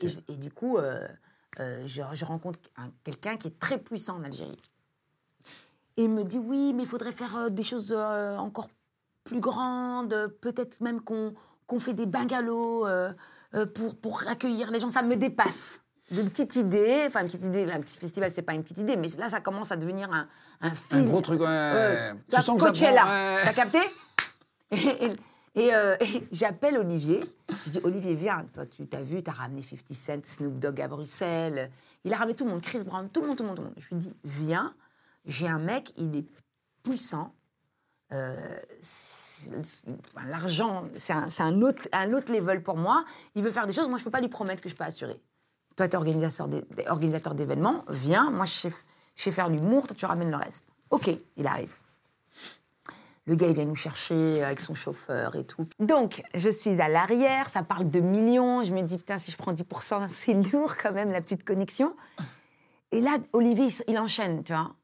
[0.00, 1.06] Et, du coup, euh,
[1.60, 4.56] euh, je, je rencontre un- quelqu'un qui est très puissant en Algérie.
[5.98, 8.70] Et il me dit oui, mais il faudrait faire des choses encore
[9.24, 11.34] plus grandes, peut-être même qu'on
[11.78, 12.86] fait des bungalows
[13.74, 14.88] pour, pour accueillir les gens.
[14.88, 15.82] Ça me dépasse.
[16.10, 18.96] De petites idées, enfin une petite idée, un petit festival, c'est pas une petite idée,
[18.96, 20.26] mais là, ça commence à devenir un,
[20.62, 21.06] un Un film.
[21.06, 21.46] gros truc, ouais.
[21.48, 23.06] Euh, Tu sens que Coachella,
[23.44, 23.78] t'as capté
[24.70, 25.12] Et, et-
[25.54, 27.20] et, euh, et j'appelle Olivier.
[27.66, 30.88] Je dis Olivier, viens, toi, tu t'as vu, t'as ramené 50 Cent, Snoop Dogg à
[30.88, 31.70] Bruxelles.
[32.04, 33.62] Il a ramené tout le monde, Chris Brown, tout le monde, tout le monde, tout
[33.62, 33.76] le monde.
[33.78, 34.72] Je lui dis, viens,
[35.26, 36.26] j'ai un mec, il est
[36.84, 37.34] puissant.
[38.12, 38.34] Euh,
[40.26, 43.04] L'argent, c'est un, un autre, un autre level pour moi.
[43.34, 45.20] Il veut faire des choses, moi, je peux pas lui promettre que je peux assurer.
[45.78, 48.70] Toi, tu es organisateur d'é- organisateur d'événements, viens, moi, je sais,
[49.14, 50.66] je sais faire l'humour, toi, tu ramènes le reste.
[50.90, 51.72] OK, il arrive.
[53.26, 55.64] Le gars, il vient nous chercher avec son chauffeur et tout.
[55.78, 58.64] Donc, je suis à l'arrière, ça parle de millions.
[58.64, 61.94] Je me dis, putain, si je prends 10%, c'est lourd quand même, la petite connexion.
[62.90, 64.74] Et là, Olivier, il enchaîne, tu vois.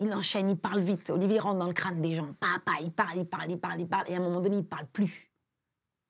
[0.00, 1.10] Il enchaîne, il parle vite.
[1.10, 2.32] Olivier rentre dans le crâne des gens.
[2.40, 4.04] Papa, il parle, il parle, il parle, il parle.
[4.08, 5.30] Et à un moment donné, il parle plus.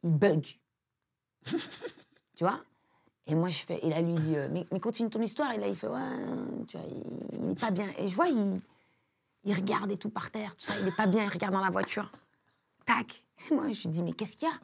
[0.04, 0.46] Il bug.
[2.36, 2.60] tu vois?
[3.26, 3.78] Et moi, je fais.
[3.82, 5.52] Et là, lui dit euh, mais, mais continue ton histoire.
[5.52, 6.00] Et là, il fait Ouais,
[6.66, 7.86] tu vois, il, il est pas bien.
[7.98, 8.60] Et je vois, il,
[9.44, 10.74] il regarde et tout par terre, tout ça.
[10.80, 12.10] Il est pas bien, il regarde dans la voiture.
[12.84, 13.24] Tac.
[13.50, 14.54] Et moi, je lui dis Mais qu'est-ce qu'il y a?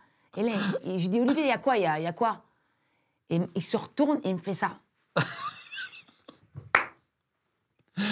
[0.40, 1.76] Et là, et je lui dis Olivier, il y a quoi?
[1.76, 2.42] Il y a, il y a quoi?
[3.30, 4.70] Et il se retourne et il me fait ça.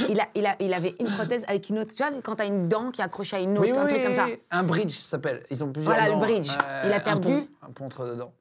[0.08, 1.92] Il, a, il, a, il avait une prothèse avec une autre.
[1.94, 3.86] Tu vois, quand t'as une dent qui est accrochée à une autre, Oui, oui, un
[3.86, 4.26] truc comme ça.
[4.50, 5.44] Un bridge, ça s'appelle.
[5.48, 6.20] Ils ont plusieurs Voilà, le dents.
[6.20, 6.48] bridge.
[6.84, 7.28] Il a un perdu.
[7.28, 8.32] pont- Un pont entre dedans.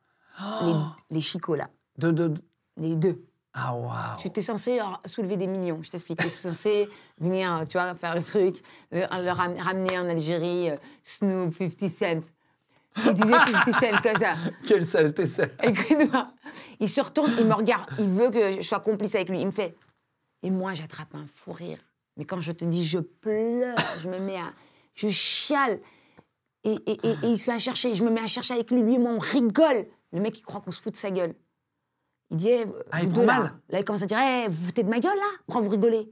[0.64, 0.74] Les,
[1.18, 1.70] les chicots, là.
[1.98, 2.42] Deux, deux, deux.
[2.78, 3.24] Les deux.
[3.54, 4.18] Ah, waouh.
[4.20, 6.20] Tu étais censé euh, soulever des millions, je t'explique.
[6.20, 10.10] Tu étais censé venir, euh, tu vois, faire le truc, le, le ram- ramener en
[10.10, 12.22] Algérie euh, Snoop, 50 Cent.
[13.06, 14.34] Il disait 50 Cent comme ça.
[14.68, 15.46] Quelle saleté, ça.
[15.64, 16.34] Écoute-moi.
[16.82, 19.40] Il se retourne, il me regarde, il veut que je sois complice avec lui.
[19.40, 19.76] Il me fait.
[20.44, 21.80] Et moi, j'attrape un fou rire.
[22.18, 24.52] Mais quand je te dis, je pleure, je me mets à.
[24.96, 25.80] Je chiale.
[26.66, 27.96] Et, et, et, et il se met à chercher.
[27.96, 28.82] Je me mets à chercher avec lui.
[28.82, 29.86] Lui et moi, on rigole.
[30.14, 31.34] Le mec, il croit qu'on se fout de sa gueule.
[32.36, 33.40] Il dit, eh, Ah, vous il deux, là.
[33.40, 33.52] mal.
[33.70, 36.12] Là, il commence à dire, Eh, vous foutez de ma gueule, là Pourquoi vous rigolez?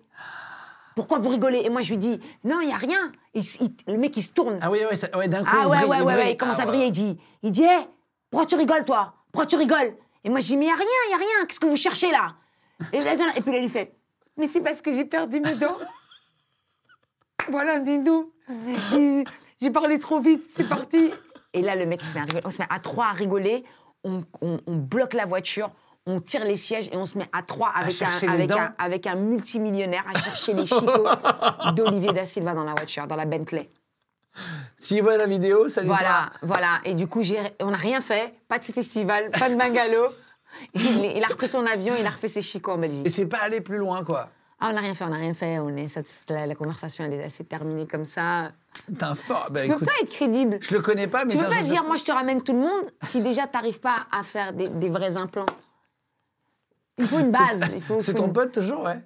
[0.96, 1.60] Pourquoi vous rigolez?
[1.66, 3.12] Et moi, je lui dis, non, il n'y a rien.
[3.34, 4.58] Il il- le mec, il se tourne.
[4.62, 5.50] Ah oui, ouais, ça- ouais, d'un coup.
[5.52, 6.72] Ah ouais, vrille, ouais, ouais, il commence Ah à ouais.
[6.72, 7.88] vriller, il dit, il dit, Hé,
[8.32, 9.14] pourquoi tu rigoles, toi?
[9.32, 9.96] Pourquoi tu rigoles?
[10.24, 11.66] Et moi, je dis, mais il n'y a rien, il n'y a rien, qu'est-ce que
[11.68, 12.36] vous cherchez là?
[12.94, 13.94] Et, et puis là, il fait,
[14.38, 15.76] mais c'est parce que j'ai perdu mes dents.
[17.50, 18.32] voilà, dis-nous.
[19.62, 21.12] J'ai parlé trop vite, c'est parti.
[21.54, 22.42] Et là, le mec, il se met à rigoler.
[22.46, 23.64] on se met à trois à rigoler,
[24.04, 25.72] on, on- on bloque la voiture,
[26.06, 29.08] on tire les sièges et on se met à trois avec, un, avec, un, avec
[29.08, 31.08] un multimillionnaire à chercher les chicots
[31.76, 33.70] d'Olivier Da Silva dans la voiture, dans la Bentley.
[34.78, 36.70] S'il voit la vidéo, ça lui Voilà, fera- voilà.
[36.86, 38.34] Et du coup, j'ai- on n'a rien fait.
[38.48, 40.08] Pas de festival, pas de bungalow.
[40.76, 43.10] Il, il a repris son avion, il a refait ses chicots en Et Belgique.
[43.10, 44.30] c'est pas aller plus loin, quoi.
[44.60, 45.58] Ah, on n'a rien fait, on n'a rien fait.
[45.60, 48.52] On est, ça- la, la conversation, elle est assez terminée comme ça.
[48.98, 49.48] T'es un fort.
[49.50, 50.58] Bah, tu peux écoute, pas être crédible.
[50.62, 52.60] je le connais pas, mais Tu peux pas dire, moi, je te ramène tout le
[52.60, 55.46] monde si déjà, tu n'arrives pas à faire des, des vrais implants.
[56.98, 57.62] Il faut une base.
[57.76, 59.02] il faut- C'est faut ton une- pote toujours, ouais.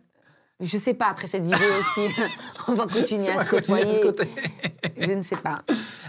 [0.60, 2.08] Je sais pas, après cette vidéo aussi,
[2.67, 4.02] on va continuer à se côtoyer.
[4.97, 5.62] Je ne sais pas.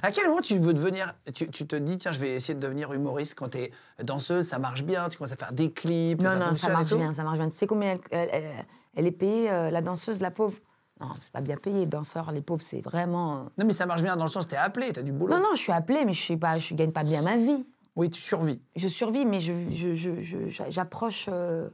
[0.03, 1.15] À quel moment tu veux devenir.
[1.35, 3.71] Tu, tu te dis, tiens, je vais essayer de devenir humoriste quand t'es
[4.03, 6.95] danseuse, ça marche bien, tu commences à faire des clips, Non, ça non, ça marche
[6.95, 7.49] bien, ça marche bien.
[7.51, 8.65] Tu sais combien elle, elle- elle-
[8.97, 10.57] elle est payée, euh, la danseuse, la pauvre?
[11.01, 13.37] Non, c'est pas bien payé, danseur, les pauvres, c'est vraiment.
[13.37, 15.35] euh, Non, mais ça marche bien dans le sens, t'es appelé, t'as du boulot.
[15.35, 17.67] Non, non, je suis appelée, mais je suis pas, je gagne pas bien ma vie.
[17.99, 18.61] Oui, tu survis.
[18.77, 21.69] Je survis, mais je, je- je- je- j'a- j'approche, euh,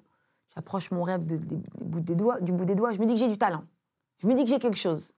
[0.55, 1.61] j'approche mon rêve de- des-
[2.01, 2.93] des doigts, du bout des doigts.
[2.93, 3.65] Je me dis que j'ai du talent.
[4.23, 5.13] Je me dis que j'ai quelque chose.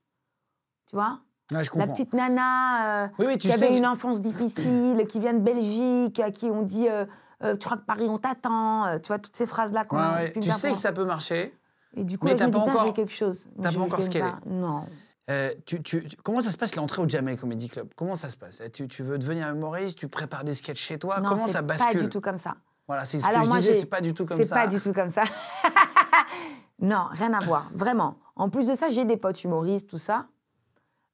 [0.87, 1.21] Tu vois?
[1.53, 5.19] Ouais, je La petite nana euh, Oui, oui, tu qui avait une enfance difficile, qui
[5.21, 7.05] vient de Belgique, à qui on dit euh,
[7.53, 10.33] Tu crois que Paris, on t'attend Tu vois, toutes ces phrases-là qu'on Ouais, ouais.
[10.33, 11.57] Tu sais que ça peut marcher.
[11.95, 13.47] Et du coup, Mais là, je t'as me dis, pas encore- j'ai quelque chose.
[13.63, 14.25] t'as pas encore scalé.
[14.29, 14.39] pas.
[14.45, 14.85] Non.
[15.29, 17.89] Euh, tu, tu- tu- comment ça se passe l'entrée au Jamel Comedy Club?
[17.95, 18.61] Comment ça se passe?
[18.71, 21.19] Tu, tu veux devenir humoriste Tu prépares des sketchs chez toi?
[21.19, 21.97] Non, Comment c'est ça bascule?
[21.97, 22.55] pas du tout comme ça.
[22.87, 24.55] Voilà, c'est ce Alors que je disais, c'est pas du tout comme C'est ça.
[24.55, 25.23] pas du tout comme ça.
[26.79, 28.17] non, rien à voir, vraiment.
[28.37, 30.27] En plus de ça, j'ai des potes humoristes, tout ça.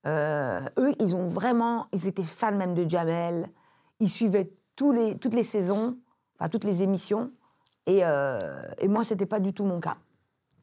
[0.06, 3.50] Euh, eux, ils ont vraiment, ils étaient fans même de Jamel.
[4.00, 5.98] Ils suivaient tous les, toutes les saisons,
[6.38, 7.32] enfin toutes les émissions.
[7.88, 8.38] Et, euh,
[8.78, 9.98] et moi, c'était pas du tout mon cas.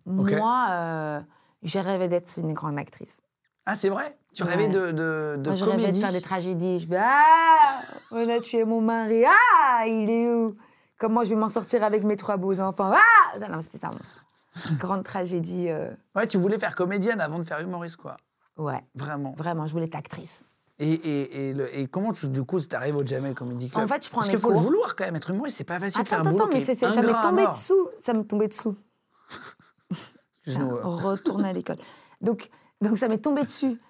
[0.07, 1.21] Moi, euh,
[1.63, 3.23] j'ai rêvé d'être une grande actrice.
[3.67, 4.17] Ah, c'est vrai?
[4.35, 4.49] Tu Ouais.
[4.51, 6.79] rêvais de, de, de Moi, je rêvais de faire des tragédies.
[6.81, 7.81] Je vais Ah
[8.13, 9.25] On a tué mon mari.
[9.27, 10.57] Ah Il est où?
[10.99, 13.91] Comment je vais m'en sortir avec mes trois beaux enfants Ah Non, non, c'était ça.
[14.79, 15.69] Grande tragédie.
[15.69, 18.17] euh, Ouais, tu voulais faire comédienne avant de faire humoriste, quoi.
[18.57, 19.33] Ouais, Vraiment.
[19.37, 20.45] vraiment, je voulais être actrice.
[20.79, 23.85] Et, et, et, le- et comment, tu, du coup, tu arrives au Jamel Comedy Club?
[23.85, 24.63] En fait, je prends Parce qu'il faut le cours.
[24.63, 25.17] vouloir quand même.
[25.17, 26.01] Être humoriste, c'est pas facile.
[26.01, 27.89] Attends, attends, mais qui est c'est- c'est- ça m'est tombé dessous.
[27.99, 28.77] Ça m'est tombé dessous.
[30.47, 30.71] Excuse-nous.
[30.77, 30.81] euh.
[30.85, 31.77] Retourner à l'école.
[32.21, 32.49] Donc,
[32.81, 33.81] donc ça m'est tombé dessus.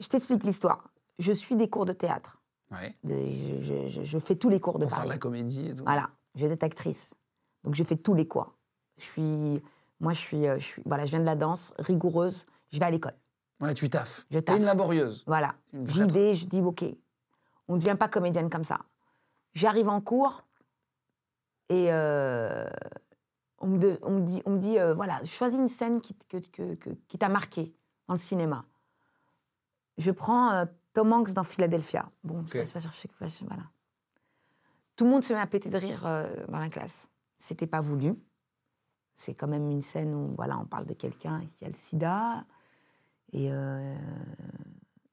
[0.00, 0.88] Je t'explique l'histoire.
[1.18, 2.40] Je suis des cours de théâtre.
[2.70, 5.16] Ouais, Je, je- je- je fais tous les cours de pour faire de Paris.
[5.16, 5.82] la comédie et tout.
[5.84, 6.10] Voilà,
[6.40, 7.14] être actrice.
[7.64, 8.54] Donc je fais tous les cours.
[8.98, 9.62] Je suis,
[10.00, 12.46] moi je suis, euh, je suis, voilà, je viens de la danse, rigoureuse.
[12.70, 13.14] Je vais à l'école.
[13.60, 14.26] Ouais, tu taffes.
[14.30, 14.66] Je T'es une taffe.
[14.66, 15.24] laborieuse.
[15.26, 15.54] Voilà,
[15.86, 16.84] j'y vais, je dis ok.
[17.66, 18.78] On ne devient pas comédienne comme ça.
[19.54, 20.44] J'arrive en cours
[21.70, 22.68] et euh,
[23.58, 26.14] on, me de- on me dit, on me dit euh, voilà, choisis une scène qui,
[26.14, 27.74] t- que- que- que- qui t'a marqué
[28.08, 28.64] dans le cinéma.
[29.98, 32.10] Je prends euh, Tom Hanks dans Philadelphia.
[32.24, 33.08] Bon, je vais pas chercher,
[33.46, 33.64] voilà.
[34.96, 37.10] Tout le monde se met à péter de rire euh, dans la classe.
[37.36, 38.14] C'était pas voulu.
[39.14, 42.44] C'est quand même une scène où voilà, on parle de quelqu'un qui a le sida.
[43.32, 43.96] Et, euh,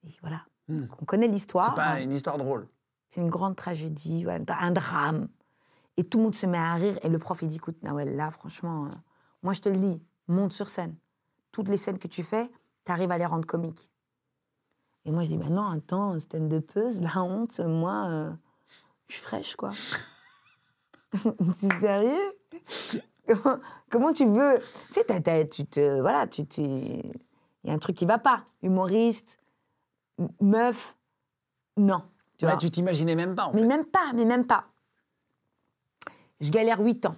[0.04, 0.44] et voilà.
[0.68, 0.86] Hmm.
[0.86, 1.66] Donc, on connaît l'histoire.
[1.66, 2.68] C'est pas une histoire drôle.
[3.08, 5.28] C'est une grande tragédie, voilà, un drame.
[5.96, 6.98] Et tout le monde se met à rire.
[7.02, 8.90] Et le prof, il dit Écoute, Nawel, là, franchement, euh,
[9.42, 10.96] moi, je te le dis, monte sur scène.
[11.52, 12.50] Toutes les scènes que tu fais,
[12.86, 13.90] tu arrives à les rendre comiques.
[15.04, 18.32] Et moi, je dis bah Non, attends, stand de peuse, la honte, moi, euh,
[19.08, 19.70] je suis fraîche, quoi.
[21.56, 22.32] C'est sérieux?
[23.26, 23.58] Comment,
[23.90, 24.58] comment tu veux?
[24.88, 26.00] Tu sais, t'as- t'as- tu te.
[26.00, 26.62] Voilà, tu t'es.
[26.62, 28.44] Il y a un truc qui va pas.
[28.62, 29.38] Humoriste,
[30.40, 30.96] meuf,
[31.76, 32.02] non.
[32.38, 32.58] Tu Ouais, vois.
[32.60, 33.66] tu t'imaginais même pas, en Mais fait.
[33.66, 34.64] même pas, mais même pas.
[36.40, 37.16] Je galère 8 ans.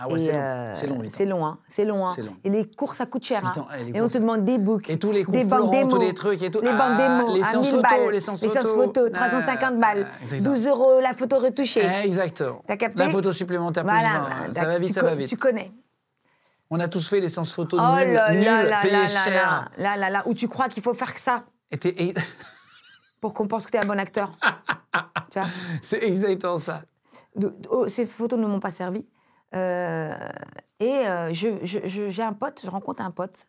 [0.00, 0.38] Ah ouais, Et, c'est long.
[0.38, 1.58] euh, C'est long, C'est long, hein.
[1.66, 2.14] C'est long, hein.
[2.18, 2.36] Long.
[2.44, 3.44] Et les cours, ça coûte cher.
[3.44, 3.60] Hein.
[3.60, 4.88] ans, eh, et on te demande des books.
[4.90, 6.60] Et tous les cours des bandes démos, tous les trucs et tout.
[6.60, 8.12] Les bandes Ah, démos, les à séances 1000 photo, balles.
[8.12, 8.84] les séances photo.
[8.84, 10.06] photo, 350 Ah, balles.
[10.22, 10.50] exactement.
[10.54, 11.84] 12 euros la photo retouchée.
[12.04, 12.62] Exactement.
[12.66, 15.28] T'as capté La photo supplémentaire plus Voilà, 20, Ça va vite, ça va vite.
[15.28, 15.72] Tu connais.
[16.70, 19.00] On a tous fait les séances photo Oh nulles, là nulles, là là payées là
[19.02, 19.70] là cher.
[19.78, 22.14] là là là où tu crois qu'il faut faire que ça Et et-
[23.20, 24.30] pour qu'on pense que t'es un bon acteur.
[25.32, 25.48] tu vois
[25.82, 26.82] C'est exactement ça.
[27.70, 29.08] Oh, ces photos ne m'ont pas servi.
[29.54, 30.28] Euh,
[30.80, 33.48] et euh, j'ai un pote, je rencontre un pote,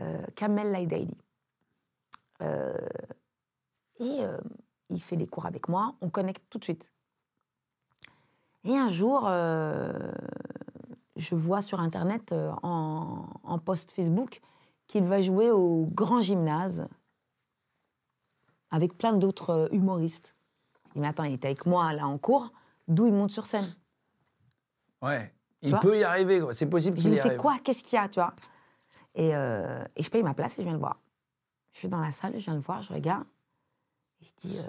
[0.00, 1.16] euh, Kamel Laidaili.
[4.00, 4.20] Et
[4.88, 6.90] il fait des cours avec moi, on connecte tout de suite.
[8.64, 9.24] Et un jour,
[11.16, 14.40] je vois sur Internet, en, en post Facebook,
[14.86, 16.88] qu'il va jouer au grand gymnase
[18.70, 20.34] avec plein d'autres humoristes.
[20.86, 22.50] Je dis, mais attends, il était avec moi là en cours,
[22.88, 23.70] d'où il monte sur scène
[25.02, 25.32] Ouais.
[25.62, 26.42] Il peut y arriver.
[26.52, 27.32] C'est possible Je qu'il y mais arrive.
[27.32, 28.34] c'est quoi Qu'est-ce qu'il y a, tu vois
[29.14, 31.00] et, euh, et je paye ma place et je viens le voir.
[31.72, 33.26] Je suis dans la salle, je viens le voir, je regarde.
[34.20, 34.68] Et je dis, euh,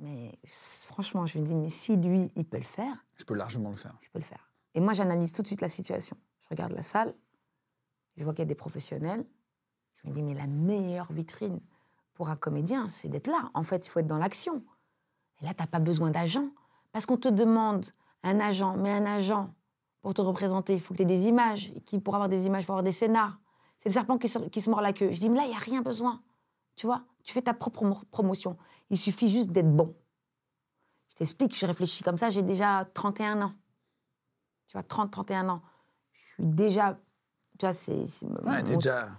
[0.00, 3.70] mais franchement, je me dis, mais si lui, il peut le faire, Je peux largement
[3.70, 3.96] le faire.
[4.00, 4.52] je peux le faire.
[4.74, 6.16] Et moi, j'analyse tout de suite la situation.
[6.40, 7.14] Je regarde la salle,
[8.16, 9.24] je vois qu'il y a des professionnels.
[9.96, 11.60] Je me dis, mais la meilleure vitrine
[12.14, 13.50] pour un comédien, c'est d'être là.
[13.54, 14.62] En fait, il faut être dans l'action.
[15.40, 16.48] Et là, tu n'as pas besoin d'agent.
[16.92, 17.86] Parce qu'on te demande
[18.22, 19.54] un agent, mais un agent,
[20.02, 21.72] pour te représenter, il faut que tu aies des images.
[21.84, 23.38] Qui, pour avoir des images, il faut avoir des scénars.
[23.76, 25.10] C'est le serpent qui se, qui se mord la queue.
[25.12, 26.22] Je dis, mais là, il n'y a rien besoin.
[26.76, 28.56] Tu vois, tu fais ta propre promo- promotion.
[28.90, 29.94] Il suffit juste d'être bon.
[31.10, 33.52] Je t'explique, je réfléchis comme ça, j'ai déjà 31 ans.
[34.68, 35.62] Tu vois, 30, 31 ans.
[36.12, 36.98] Je suis déjà.
[37.58, 38.04] Tu vois, c'est.
[38.44, 38.74] Ouais, déjà-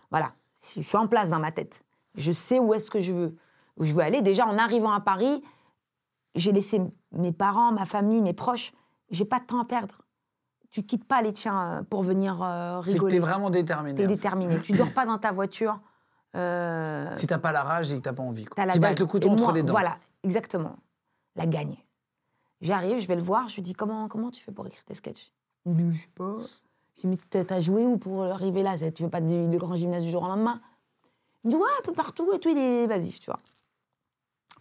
[0.10, 0.34] Voilà.
[0.62, 1.84] Je suis en place dans ma tête.
[2.16, 3.38] Je sais où est-ce que je veux.
[3.78, 4.22] Où je veux aller.
[4.22, 5.42] Déjà, en arrivant à Paris,
[6.36, 8.74] j'ai laissé mes parents, ma famille, mes proches.
[9.10, 10.02] J'ai pas de temps à perdre.
[10.72, 13.16] Tu quittes pas les tiens euh, pour venir euh, C'est que rigoler.
[13.16, 13.96] t'es vraiment déterminé.
[13.96, 14.08] T'es fait.
[14.16, 14.62] déterminé.
[14.62, 15.80] tu dors pas dans ta voiture.
[16.36, 18.46] euh, Si t'as pas la rage et que t'as pas envie.
[18.46, 18.66] Quoi.
[18.66, 19.74] la Tu vas avec le couteau entre les dents.
[19.74, 20.76] Voilà, exactement.
[21.36, 21.76] La gagne.
[22.62, 24.94] J'arrive, je vais le voir, je lui dis comment, comment tu fais pour écrire tes
[24.94, 25.32] sketchs?
[25.66, 26.36] Je sais pas.
[26.98, 28.76] Je lui dis, mais t'as- joué où pour arriver là?
[28.92, 30.60] Tu veux pas du, grand gymnase du jour au lendemain?
[31.44, 33.40] Il me dit, ouais, un peu partout et tout, il est évasif, tu vois.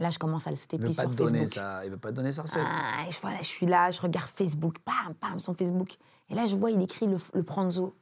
[0.00, 1.54] Là, je commence à le Il stepper veut pas sur te donner Facebook.
[1.54, 1.84] ça.
[1.84, 2.62] Il veut pas te donner sa recette.
[2.64, 5.96] Ah, je, voilà, je suis là, je regarde Facebook, pam, pam, son Facebook.
[6.30, 7.96] Et là, je vois, il écrit le, le pranzo.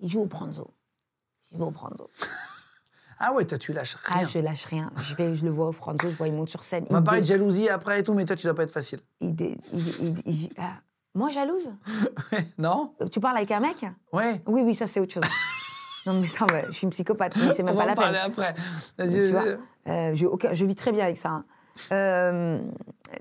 [0.00, 0.74] Il joue au pranzo.
[1.52, 2.08] Il joue au pranzo.
[3.24, 4.16] Ah ouais, toi, tu lâches rien.
[4.18, 4.90] Ah, je lâche rien.
[4.96, 6.84] Je, vais, je le vois au pranzo, je vois, il monte sur scène.
[6.90, 8.98] On va parler de jalousie après et tout, mais toi, tu dois pas être facile.
[9.20, 10.72] il dé- il- il- il- ah.
[11.14, 11.70] Moi, jalouse
[12.58, 13.84] non Tu parles avec un mec?
[14.12, 14.42] Ouais.
[14.48, 15.22] Oui, oui, ça, c'est autre chose.
[16.06, 17.96] Non, mais ça, je suis une psychopathe, mais c'est même On pas va la en
[17.96, 18.30] parler peine.
[18.30, 18.54] après.
[18.54, 18.60] Tu
[19.20, 19.44] Vas-y, vois.
[19.88, 21.30] Euh, aucun- je vis très bien avec ça.
[21.30, 21.44] hein.
[21.92, 22.60] Euh,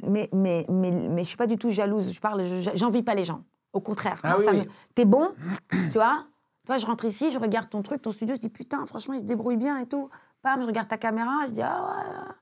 [0.04, 2.12] mais, mais, mais, mais je suis pas du tout jalouse.
[2.12, 3.44] Je parle, je- j'envie pas les gens.
[3.74, 4.17] Au contraire.
[4.24, 5.30] Ah oui, T'es bon,
[5.72, 6.26] tu vois?
[6.65, 9.22] Toi, je rentre ici, je regarde ton truc, ton studio, je dis putain, franchement, il
[9.22, 10.10] se débrouille bien et tout.
[10.41, 12.34] Pam, je regarde ta caméra, je dis ah ouais.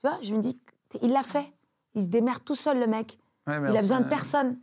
[0.00, 0.58] Tu vois, je me dis,
[1.00, 1.52] il l'a fait.
[1.94, 3.18] Il se démerde tout seul, le mec.
[3.46, 4.58] Ouais, Il a besoin de personne.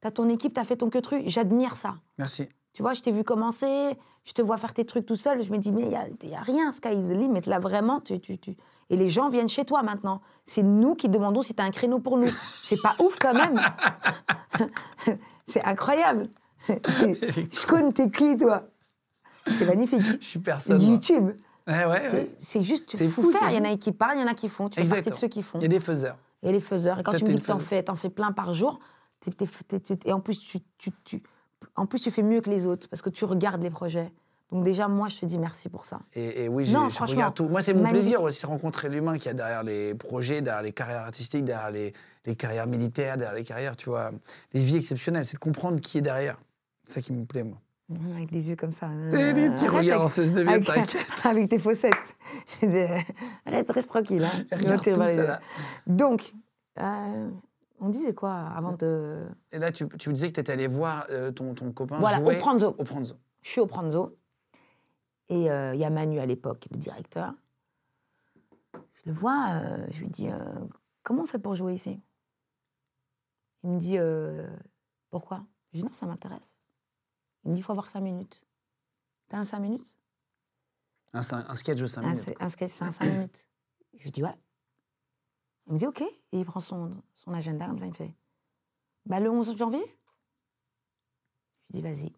[0.00, 1.22] T'as ton équipe, t'as fait ton queutru.
[1.26, 1.94] J'admire ça.
[2.18, 2.48] Merci.
[2.74, 5.42] Tu vois, je t'ai vu commencer, je te vois faire tes trucs tout seul.
[5.42, 7.42] Je me dis, mais il n'y a, y a rien, Sky is the limit.
[7.46, 8.56] Là, vraiment, tu, tu, tu-
[8.90, 10.20] Et les gens viennent chez toi maintenant.
[10.44, 12.28] C'est nous qui demandons si tu as un créneau pour nous.
[12.62, 13.60] C'est pas ouf quand même.
[15.46, 16.28] C'est incroyable.
[16.68, 18.64] je connais t'es qui, toi?
[19.48, 20.00] C'est magnifique.
[20.20, 20.80] Je suis personne.
[20.80, 21.30] YouTube.
[21.66, 22.00] Ouais, ouais,
[22.40, 22.62] C'est- ouais.
[22.64, 23.50] Juste, il faut fou, faire.
[23.50, 24.68] Il y en a qui parlent, il y en a qui font.
[24.68, 25.20] Tu fais partie de Exactement.
[25.20, 25.58] ceux qui font.
[25.58, 26.16] Il y a des faiseurs.
[26.42, 27.00] Et les faiseurs.
[27.00, 28.78] Et quand tu me dis que t'en fais, t'en fais plein par jour,
[30.04, 31.22] et en plus tu, tu- tu-
[31.76, 34.12] en plus, tu fais mieux que les autres parce que tu regardes les projets.
[34.50, 36.00] Donc déjà, moi, je te dis merci pour ça.
[36.14, 37.48] Et, et oui, Non, je regarde tout.
[37.48, 38.02] Moi, c'est mon magnifique.
[38.02, 41.70] plaisir aussi, rencontrer l'humain qu'il y a derrière les projets, derrière les carrières artistiques, derrière
[41.70, 41.94] les,
[42.26, 44.10] les carrières militaires, derrière les carrières, tu vois,
[44.52, 45.24] les vies exceptionnelles.
[45.24, 46.36] C'est de comprendre qui est derrière.
[46.84, 47.56] C'est ça qui me plaît, moi.
[48.14, 48.88] Avec les yeux comme ça.
[49.12, 50.62] Et des petits Arrête regards en avec- 16 neuvième,
[51.24, 51.94] avec, tes faussettes.
[52.62, 53.04] Des-
[53.46, 54.24] reste tranquille.
[54.24, 55.38] Hein.
[55.86, 56.32] Donc,
[56.78, 57.30] euh,
[57.82, 59.28] on disait quoi avant de...
[59.50, 61.98] Et là, tu, tu me disais que tu étais allé voir euh, ton, ton copain
[61.98, 62.74] Voilà, jouer au Pranzo.
[62.78, 63.16] Au Pranzo.
[63.42, 64.16] Je suis au Pranzo.
[65.28, 67.34] Et euh, il y a Manu à l'époque, le directeur.
[68.74, 70.38] Je le vois, euh, je lui dis euh,
[71.02, 72.00] Comment on fait pour jouer ici?
[73.64, 74.46] Il me dit euh,
[75.10, 75.44] Pourquoi?
[75.72, 76.60] Je dis Non, ça m'intéresse.
[77.44, 78.42] Il me dit Il faut avoir cinq minutes.
[79.28, 79.96] T'as un cinq minutes?
[81.14, 82.18] Un, un sketch de 5 un, minutes.
[82.22, 83.48] c'est- un sketch, c'est un cinq minutes.
[83.98, 84.34] Je lui dis Ouais.
[85.66, 86.00] Il me dit Ok.
[86.00, 88.14] Et il prend son, son agenda comme ça, il me fait
[89.06, 89.82] Bah, le 11 janvier?
[91.70, 92.12] Je lui dis Vas-y.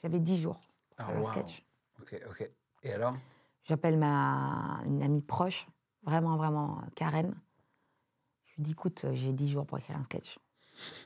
[0.00, 0.60] J'avais 10 jours
[0.96, 1.24] pour faire un waouh.
[1.24, 1.64] sketch.
[2.00, 2.50] Ok, ok.
[2.84, 3.14] Et alors?
[3.64, 5.66] J'appelle ma une amie proche,
[6.02, 7.34] vraiment, vraiment, euh, Karen.
[8.44, 10.38] Je lui dis, écoute, euh, j'ai 10 jours pour écrire un sketch.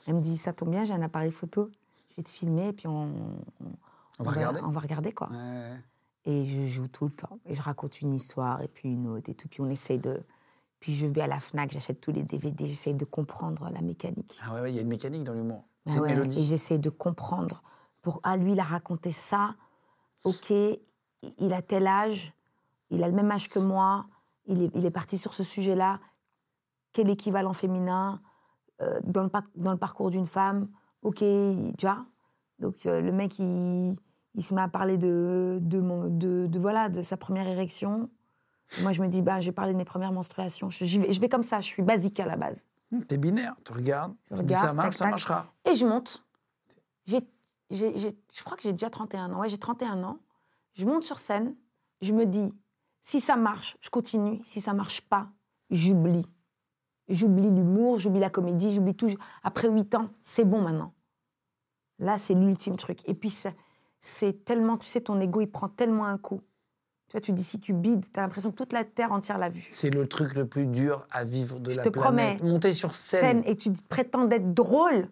[0.06, 1.70] Elle me dit, ça tombe bien, j'ai un appareil photo,
[2.10, 3.72] je vais te filmer et puis on, on,
[4.18, 5.28] On va regarder On va regarder, quoi.
[5.30, 5.78] Ouais.
[6.24, 7.40] Et je joue tout le temps.
[7.46, 9.48] Et je raconte une histoire et puis une autre et tout.
[9.48, 10.22] Puis on essaye de...
[10.82, 14.36] Puis je vais à la FNAC, j'achète tous les DVD, j'essaye de comprendre la mécanique.
[14.44, 15.62] Ah ouais, ouais, il y a une mécanique dans l'humour.
[15.86, 16.26] Une ouais.
[16.36, 17.62] Et j'essaie de comprendre.
[18.02, 19.54] Pour, ah, lui, il a raconté ça.
[20.24, 22.34] OK, il a tel âge.
[22.90, 24.06] Il a le même âge que moi.
[24.46, 26.00] Il est, il est parti sur ce sujet-là.
[26.92, 28.20] Quel équivalent féminin
[28.80, 30.68] euh, dans, le, par- dans le parcours d'une femme?
[31.02, 32.06] OK, tu vois?
[32.58, 33.96] Donc, euh, le mec, il,
[34.34, 38.10] il se met à parler de, de, mon- de, de, voilà, de sa première érection.
[38.82, 40.70] Moi, je me dis, bah, je vais parler de mes premières menstruations.
[40.70, 42.66] Je, vais, je vais comme ça, je suis basique à la base.
[42.92, 45.10] Hum, T'es binaire, tu regardes, Je tu dis ça marche, tac, ça tac.
[45.10, 45.46] marchera.
[45.70, 46.24] Et je monte.
[47.06, 47.20] J'ai,
[47.70, 49.40] j'ai- j'ai- je crois que j'ai déjà 31 ans.
[49.40, 50.18] Ouais, j'ai 31 ans.
[50.74, 51.54] Je monte sur scène.
[52.00, 52.54] Je me dis,
[53.00, 54.40] si ça marche, je continue.
[54.42, 55.28] Si ça marche pas,
[55.70, 56.26] j'oublie.
[57.08, 59.10] J'oublie l'humour, j'oublie la comédie, j'oublie tout.
[59.42, 60.94] Après 8 ans, c'est bon maintenant.
[61.98, 63.00] Là, c'est l'ultime truc.
[63.08, 63.30] Et puis,
[64.00, 66.40] c'est tellement, tu sais, ton ego, il prend tellement un coup.
[67.12, 69.50] Tu vois, tu dis, si tu bides, t'as l'impression que toute la terre entière l'a
[69.50, 69.62] vu.
[69.68, 72.38] C'est le truc le plus dur à vivre de Je la te planète.
[72.38, 72.50] promets.
[72.50, 73.20] Monter sur scène.
[73.20, 75.08] Scène, et tu prétends d'être drôle.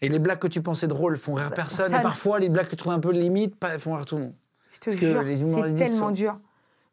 [0.00, 1.94] Et les blagues que tu pensais drôles font rire personne.
[1.94, 4.34] Et parfois, les blagues que tu trouves un peu limite font rire tout le monde.
[4.68, 6.40] Je te Parce jure, c'est tellement dur.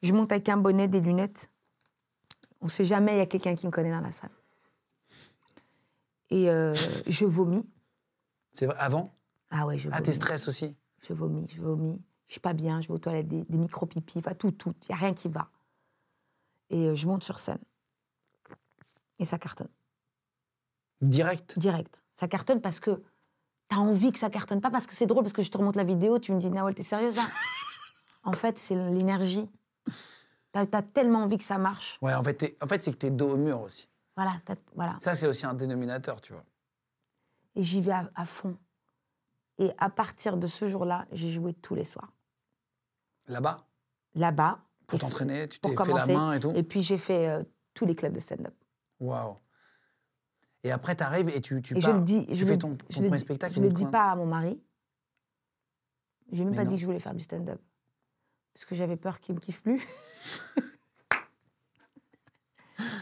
[0.03, 1.49] Je monte avec un bonnet, des lunettes.
[2.61, 4.29] On sait jamais, il y a quelqu'un qui me connaît dans la salle.
[6.29, 6.75] Et euh,
[7.07, 7.67] je vomis.
[8.51, 9.11] C'est vrai, avant?
[9.49, 10.03] Ah ouais, je Ah, vomis.
[10.03, 10.75] t'es stress aussi?
[11.07, 11.99] Je vomis, je vomis.
[12.27, 14.73] Je suis pas bien, je vais aux toilettes, des, des micro-pipis, enfin tout, tout.
[14.83, 15.49] Il n'y a rien qui va.
[16.69, 17.59] Et euh, je monte sur scène.
[19.19, 19.69] Et ça cartonne.
[21.01, 21.57] Direct?
[21.57, 22.03] Direct.
[22.13, 23.01] Ça cartonne parce que
[23.69, 24.61] t'as envie que ça cartonne.
[24.61, 26.49] Pas parce que c'est drôle, parce que je te remonte la vidéo, tu me dis,
[26.51, 27.25] Nawal, t'es sérieuse là?
[28.23, 29.49] En fait, c'est l'énergie.
[30.51, 31.97] T'as as tellement envie que ça marche.
[32.01, 33.87] Ouais, en fait, t'es- en fait c'est que t'es dos au mur aussi.
[34.15, 34.35] Voilà,
[34.75, 34.97] voilà.
[34.99, 36.43] Ça, c'est aussi un dénominateur, tu vois.
[37.55, 38.57] Et j'y vais à, à fond.
[39.59, 42.11] Et à partir de ce jour-là, j'ai joué tous les soirs.
[43.27, 43.65] Là-bas,
[44.15, 44.59] Là-bas.
[44.87, 46.51] pour t'entraîner, tu t'es fait la main et tout.
[46.55, 48.53] Et puis j'ai fait euh, tous les clubs de stand-up.
[48.99, 49.35] Waouh.
[50.63, 52.77] Et après, t'arrives et tu, tu Et je le dis, tu je fais le ton,
[52.89, 53.53] je premier spectacle.
[53.53, 54.61] Je au le dis pas à mon mari.
[56.31, 56.69] J'ai même Mais pas non.
[56.71, 57.61] dit que je voulais faire du stand-up.
[58.53, 59.85] Parce que j'avais peur qu'il me kiffe plus.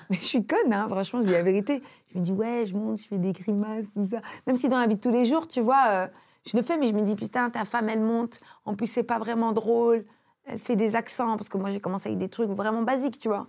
[0.09, 1.81] Mais je suis conne, hein, franchement, je dis la vérité.
[2.13, 4.21] Je me dis, ouais, je monte, je fais des grimaces, tout ça.
[4.45, 6.07] Même si dans la vie de tous les jours, tu vois, euh,
[6.45, 8.39] je le fais, mais je me dis, putain, ta femme, elle monte.
[8.65, 10.05] En plus, c'est pas vraiment drôle.
[10.45, 13.27] Elle fait des accents, parce que moi, j'ai commencé avec des trucs vraiment basiques, tu
[13.29, 13.47] vois.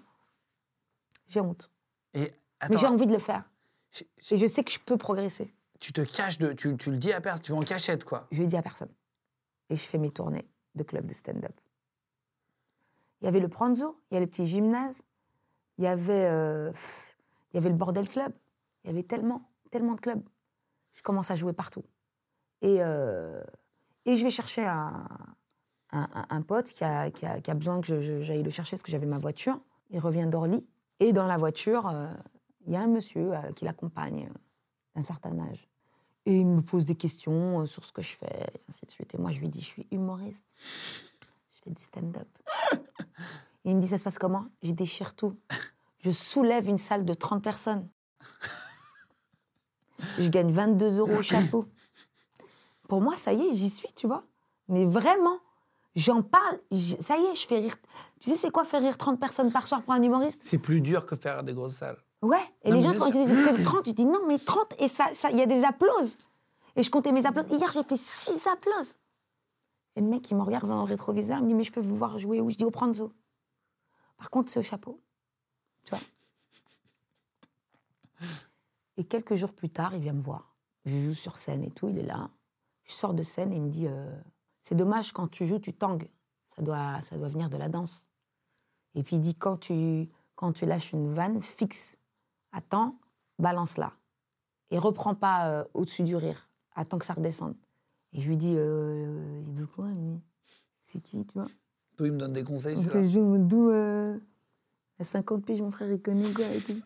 [1.27, 1.71] J'ai honte.
[2.15, 2.31] Et
[2.71, 3.45] Mais j'ai envie de le faire.
[3.93, 5.53] j'ai- Et je sais que je peux progresser.
[5.79, 6.53] tu te caches de.
[6.55, 8.27] Tu, tu le dis à personne, tu vas en cachette, quoi.
[8.33, 8.89] Je le dis à personne.
[9.69, 11.53] Et je fais mes tournées de clubs de stand-up.
[13.21, 15.03] Il y avait le Pranzo, il y a le petit gymnase,
[15.79, 17.19] il y avait, euh, pff,
[17.53, 18.33] il y avait le Bordel Club.
[18.85, 20.23] Il y avait tellement, tellement de clubs.
[20.93, 21.83] Je commence à jouer partout.
[22.67, 23.41] Et, euh,
[24.07, 28.91] et je vais chercher un, pote qui a, besoin que j'aille le chercher parce que
[28.91, 29.61] j'avais ma voiture.
[29.91, 30.67] Il revient d'Orly.
[30.99, 32.13] Et dans la voiture, euh,
[32.67, 34.29] il y a un monsieur euh, qui l'accompagne,
[34.97, 35.71] d'un certain âge.
[36.25, 39.15] Et il me pose des questions sur ce que je fais, et ainsi de suite.
[39.15, 40.45] Et moi, je lui dis, je suis humoriste.
[41.49, 42.29] Je fais du stand-up.
[43.65, 44.47] Il me dit, ça se passe comment?
[44.63, 45.39] Je déchire tout.
[45.99, 47.89] Je soulève une salle de 30 personnes.
[50.19, 51.67] Je gagne 22 euros au chapeau.
[52.89, 54.25] Pour moi, ça y est, j'y suis, tu vois.
[54.69, 55.39] Mais vraiment,
[55.95, 56.59] j'en parle.
[57.01, 57.77] Ça y est, je fais rire.
[58.21, 60.41] Tu sais, c'est quoi faire rire 30 personnes par soir pour un humoriste?
[60.45, 61.99] C'est plus dur que faire des grosses salles.
[62.23, 62.39] Ouais.
[62.63, 64.89] Et Non, les gens, quand ils disent que 30, je dis non, mais 30, et
[64.89, 66.17] ça, ça, il y a des applauses.
[66.77, 67.47] Et je comptais mes applauses.
[67.51, 68.97] Hier, j'ai fait 6 applauses.
[69.97, 71.81] Et le mec, il me regarde dans le rétroviseur, il me dit, mais je peux
[71.81, 72.51] vous voir jouer où?
[72.51, 73.13] Je dis, au Pranzo.
[74.19, 75.01] Par contre, c'est au chapeau.
[75.85, 76.01] Tu vois?
[78.99, 80.55] Et quelques jours plus tard, il vient me voir.
[80.85, 82.31] Je joue sur scène et tout, il est là.
[82.87, 84.17] Je sors de scène et il me dit, euh,
[84.61, 86.09] c'est dommage, quand tu joues, tu tangues.
[86.57, 88.09] Ça doit, ça doit venir de la danse.
[88.95, 91.99] Et puis il dit, quand tu, quand tu lâches une vanne, fixe.
[92.53, 92.99] Attends,
[93.39, 93.93] balance-la.
[94.71, 96.49] Et reprends pas euh, au-dessus du rire.
[96.75, 97.55] Attends que ça redescende.
[98.13, 100.21] Et je lui dis, euh, il veut quoi, lui?
[100.83, 101.49] C'est qui, tu vois?
[102.01, 103.07] Il me donne des conseils, celui-là.
[103.07, 104.19] je me euh,
[104.99, 106.81] à 50 piges, mon frère, il connaît quoi et tout.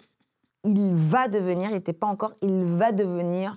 [0.65, 3.57] Il va devenir, il n'était pas encore, il va devenir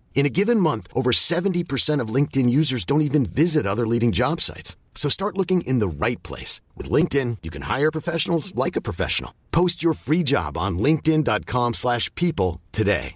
[0.13, 4.39] In a given month, over 70% of LinkedIn users don't even visit other leading job
[4.39, 4.77] sites.
[4.93, 6.61] So start looking in the right place.
[6.77, 9.33] With LinkedIn, you can hire professionals like a professional.
[9.51, 13.15] Post your free job on linkedin.com/people slash people today.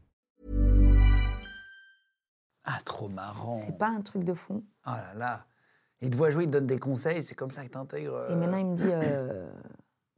[2.66, 3.56] Ah, trop marrant.
[3.56, 4.64] C'est pas un truc de fond.
[4.88, 5.46] Oh là là.
[6.02, 8.26] Il te voit jouer, il te donne des conseils, c'est comme ça que t'intègres.
[8.30, 9.48] Et euh, maintenant, il me dit euh,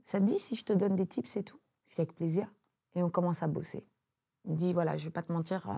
[0.03, 1.59] Ça te dit si je te donne des tips et tout?
[1.87, 2.47] Je dis avec plaisir.
[2.95, 3.85] Et on commence à bosser.
[4.45, 5.73] Il me dit Voilà, je vais pas te mentir, euh,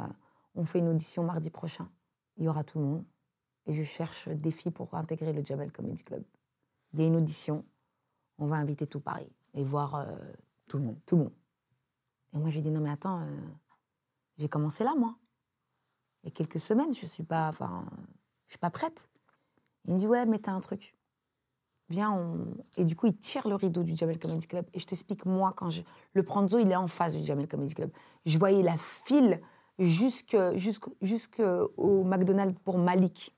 [0.59, 1.89] on fait une audition mardi prochain.
[2.37, 3.05] Il y aura tout le monde.
[3.65, 6.23] Et je cherche des filles pour intégrer le Jamel Comedy Club.
[6.91, 7.65] Il y a une audition.
[8.37, 10.17] On va inviter tout Paris et voir euh,
[10.67, 10.99] Tout le monde.
[11.05, 11.33] tout le monde.
[12.33, 13.37] Et moi, je lui dis Non, mais attends, euh,
[14.37, 15.15] j'ai commencé là, moi.
[16.23, 17.87] Il y a quelques semaines, je suis pas, enfin,
[18.47, 19.09] je suis pas prête.
[19.85, 20.93] Il me dit Ouais, mais t'as un truc
[21.89, 22.45] viens, on...
[22.77, 24.65] Et du coup, il tire le rideau du Jamel Comedy Club.
[24.73, 25.81] Et je t'explique, moi, quand je...
[26.13, 27.91] Le Pranzo, il est en face du Jamel Comedy Club.
[28.25, 29.41] Je voyais la file
[29.79, 31.41] jusque, jusque, jusque
[31.77, 33.35] au McDonald's pour Malik,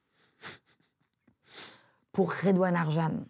[2.11, 3.25] pour Redouane Arjan.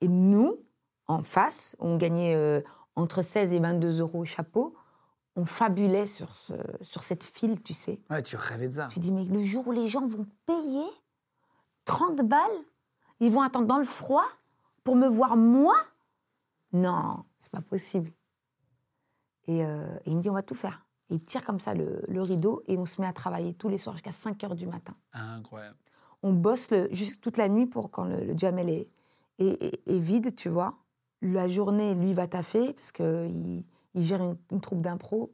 [0.00, 0.58] Et nous,
[1.06, 2.60] en face, on gagnait euh,
[2.96, 4.74] entre 16 et 22 euros au chapeau.
[5.36, 8.00] On fabulait sur, ce, sur cette file, tu sais.
[8.10, 8.88] Ouais, tu rêvais de ça.
[8.88, 10.86] Tu dis, mais le jour où les gens vont payer
[11.86, 12.40] 30 balles,
[13.20, 14.26] ils vont attendre dans le froid
[14.84, 15.74] pour me voir moi?
[16.72, 18.10] Non, c'est pas possible.
[19.46, 20.83] Et, euh, et il me dit, on va tout faire.
[21.14, 23.78] Il tire comme ça le, le rideau et on se met à travailler tous les
[23.78, 24.94] soirs jusqu'à 5 heures du matin.
[25.12, 25.78] Incroyable.
[26.22, 28.88] On bosse le, juste toute la nuit pour quand le, le jamel est,
[29.38, 30.76] est, est- est vide, tu vois.
[31.22, 35.32] La journée, lui, va taffer parce qu'il il gère une, une troupe d'impro.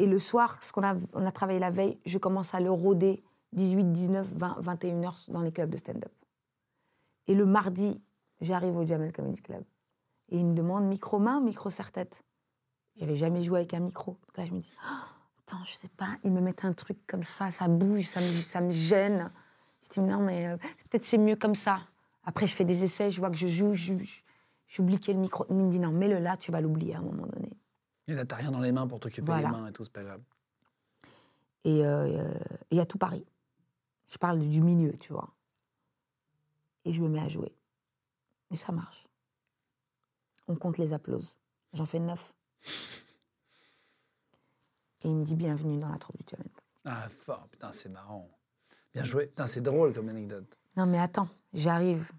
[0.00, 2.70] Et le soir, ce qu'on a, on a travaillé la veille, je commence à le
[2.70, 6.12] rôder 18, 19, 20, 21 heures dans les clubs de stand-up.
[7.26, 8.00] Et le mardi,
[8.40, 9.64] j'arrive au Jamel Comedy Club.
[10.30, 12.24] Et il me demande micro main, micro serre-tête.
[12.98, 14.12] J'avais jamais joué avec un micro.
[14.26, 14.94] Donc là, je me dis, Oh,
[15.40, 18.32] attends, je sais pas, ils me mettent un truc comme ça, ça bouge, ça me,
[18.42, 19.32] ça me gêne.
[19.82, 20.56] Je dis, non, mais euh,
[20.90, 21.80] peut-être c'est mieux comme ça.
[22.24, 25.46] Après, je fais des essais, je vois que je joue, j'oublie quel micro.
[25.48, 27.56] Il me dit, non, mets-le là, tu vas l'oublier à un moment donné.
[28.08, 29.48] Et là, t'as rien dans les mains pour t'occuper Voilà.
[29.50, 30.22] des mains et tout, c'est pas grave.
[31.64, 32.06] Et euh,
[32.70, 33.24] et il y a tout Paris.
[34.10, 35.28] Je parle du milieu, tu vois.
[36.84, 37.54] Et je me mets à jouer.
[38.50, 39.06] Et ça marche.
[40.46, 41.36] On compte les applauses.
[41.74, 42.34] J'en fais neuf.
[45.04, 46.50] Et il me dit bienvenue dans la troupe du Jamel.
[46.84, 48.28] Ah, fort, putain, c'est marrant.
[48.92, 49.26] Bien joué.
[49.26, 50.58] Putain, c'est drôle comme anecdote.
[50.76, 52.10] Non, mais attends, j'arrive.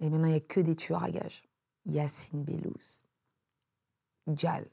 [0.00, 1.42] Et maintenant, il n'y a que des tueurs à gages.
[1.86, 3.02] Yacine Bellouz,
[4.26, 4.68] Djal,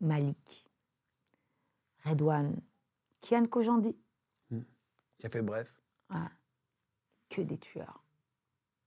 [0.00, 0.70] Malik,
[2.04, 2.60] Redouane,
[3.20, 3.96] Kian Kojandi.
[5.18, 5.74] Qui a fait bref.
[6.08, 6.30] Ah,
[7.28, 8.04] que des tueurs.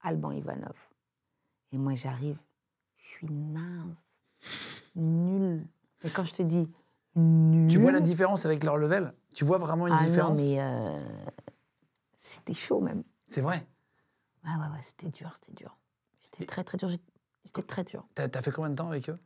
[0.02, 0.90] Alban Ivanov.
[1.72, 2.40] Et moi, j'arrive,
[2.98, 4.15] je suis mince,
[4.96, 5.68] nulle.
[6.04, 6.70] Mais quand je te dis
[7.16, 7.72] nul.
[7.72, 9.14] Tu vois la différence avec leur level?
[9.34, 10.40] Tu vois vraiment une ah différence?
[10.40, 11.00] non, mais euh,
[12.16, 13.04] c'était chaud même.
[13.28, 13.68] C'est vrai?
[14.46, 15.78] Ouais, ouais, ouais, c'était dur, c'était dur.
[16.22, 16.90] C'était très, très dur.
[17.44, 18.08] C'était très dur.
[18.16, 19.18] T'as as fait combien de temps avec eux?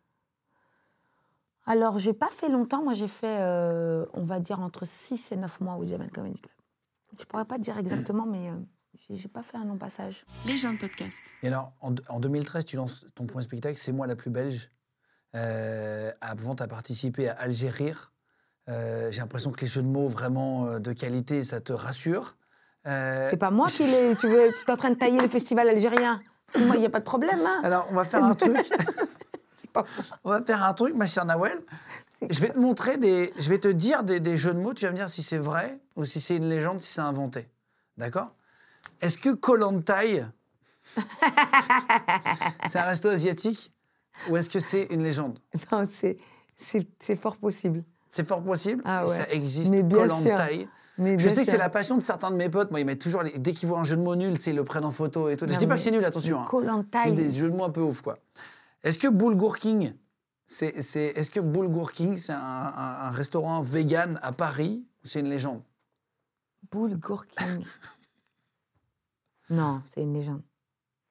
[1.66, 2.84] Alors, j'ai pas fait longtemps.
[2.84, 6.42] Moi, j'ai fait, euh, on va dire, entre 6 et 9 mois au Jamel Comedy
[6.42, 6.56] Club.
[7.20, 8.56] Je pourrais pas te dire exactement, mais euh,
[8.96, 10.26] j'ai j'ai pas fait un long passage.
[10.46, 11.18] Les gens de podcast.
[11.44, 14.72] Et alors, en, en 2013, tu lances ton premier spectacle, C'est moi la plus belge.
[15.36, 18.12] Euh, avant, tu as participé à Algérir.
[18.68, 22.36] Euh, J'ai l'impression que les jeux de mots vraiment euh, de qualité, ça te rassure.
[22.86, 24.16] C'est pas moi qui l'ai.
[24.16, 26.22] Tu veux, es en train de tailler le festival algérien.
[26.58, 27.62] Moi, il n'y a pas de problème, hein.
[27.64, 28.58] Alors, on va faire un truc.
[29.74, 29.84] Pas
[30.24, 31.62] On va faire un truc, ma chère Nawel.
[32.28, 33.32] Je vais te montrer des.
[33.38, 34.74] Je vais te dire des, des jeux de mots.
[34.74, 37.48] Tu vas me dire si c'est vrai ou si c'est une légende, si c'est inventé.
[37.98, 38.34] D'accord?
[39.02, 40.26] Est-ce que Kolantai,
[42.68, 43.74] c'est un resto asiatique?
[44.28, 45.40] Ou est-ce que c'est une légende?
[45.72, 46.18] Non, c'est,
[47.16, 47.84] fort possible.
[48.10, 48.82] C'est fort possible?
[48.86, 49.16] Ah ouais.
[49.16, 49.72] Ça existe.
[49.72, 50.38] Mais bien sûr.
[50.98, 52.72] Mais Je sais que c'est la passion de certains de mes potes.
[52.72, 54.64] Moi, ils mettent toujours, les- dès qu'ils voient un jeu de mots nul, ils le
[54.66, 55.46] prennent en photo et tout.
[55.48, 56.42] je Non, dis pas que c'est nul, attention.
[56.42, 56.46] hein.
[57.14, 58.18] Des jeux de mots un peu ouf, quoi.
[58.84, 59.94] Est-ce que Bulgur King,
[60.46, 65.08] c'est, c'est, est-ce que Bulgur King, c'est un, un- un restaurant vegan à Paris ou
[65.08, 65.62] c'est une légende?
[66.70, 67.64] Bulgur King.
[69.50, 70.42] non, c'est une légende.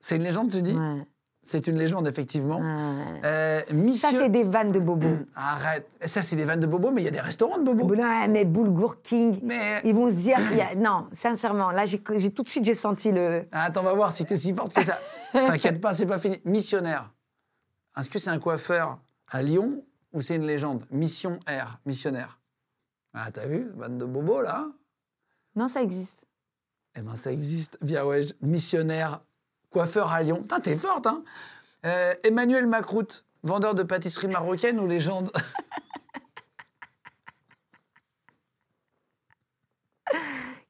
[0.00, 0.74] C'est une légende, tu dis?
[0.74, 1.02] Ouais.
[1.42, 2.60] C'est une légende, effectivement.
[2.62, 3.62] Euh,
[3.94, 5.08] Ça, c'est des vannes de bobo.
[5.34, 5.88] Arrête.
[6.04, 7.94] Ça, c'est des vannes de bobo, mais il y a des restaurants de bobo.
[7.96, 9.38] non, mais Bulgur King.
[9.42, 10.38] Mais- Ils vont se dire.
[10.50, 13.46] il y a- Non, sincèrement, là, j'ai, tout de suite, j'ai senti le.
[13.52, 14.98] Ah, Attends, on va voir si t'es si forte que ça.
[15.32, 16.38] T'inquiète pas, c'est pas fini.
[16.44, 17.12] Missionnaire.
[17.96, 18.98] Est-ce que c'est un coiffeur
[19.30, 19.82] à Lyon
[20.12, 20.84] ou c'est une légende?
[20.90, 22.38] Mission R, missionnaire.
[23.14, 24.66] Ah, t'as vu Vanne de bobo, là
[25.56, 26.26] Non, ça existe.
[26.96, 27.78] Eh ben, ça existe.
[27.82, 28.20] Bien, ouais.
[28.42, 29.22] Missionnaire,
[29.70, 30.38] coiffeur à Lyon.
[30.42, 31.22] Putain, t'es forte, hein
[31.86, 35.30] Euh, Emmanuel Macroute, vendeur de pâtisserie marocaine ou légende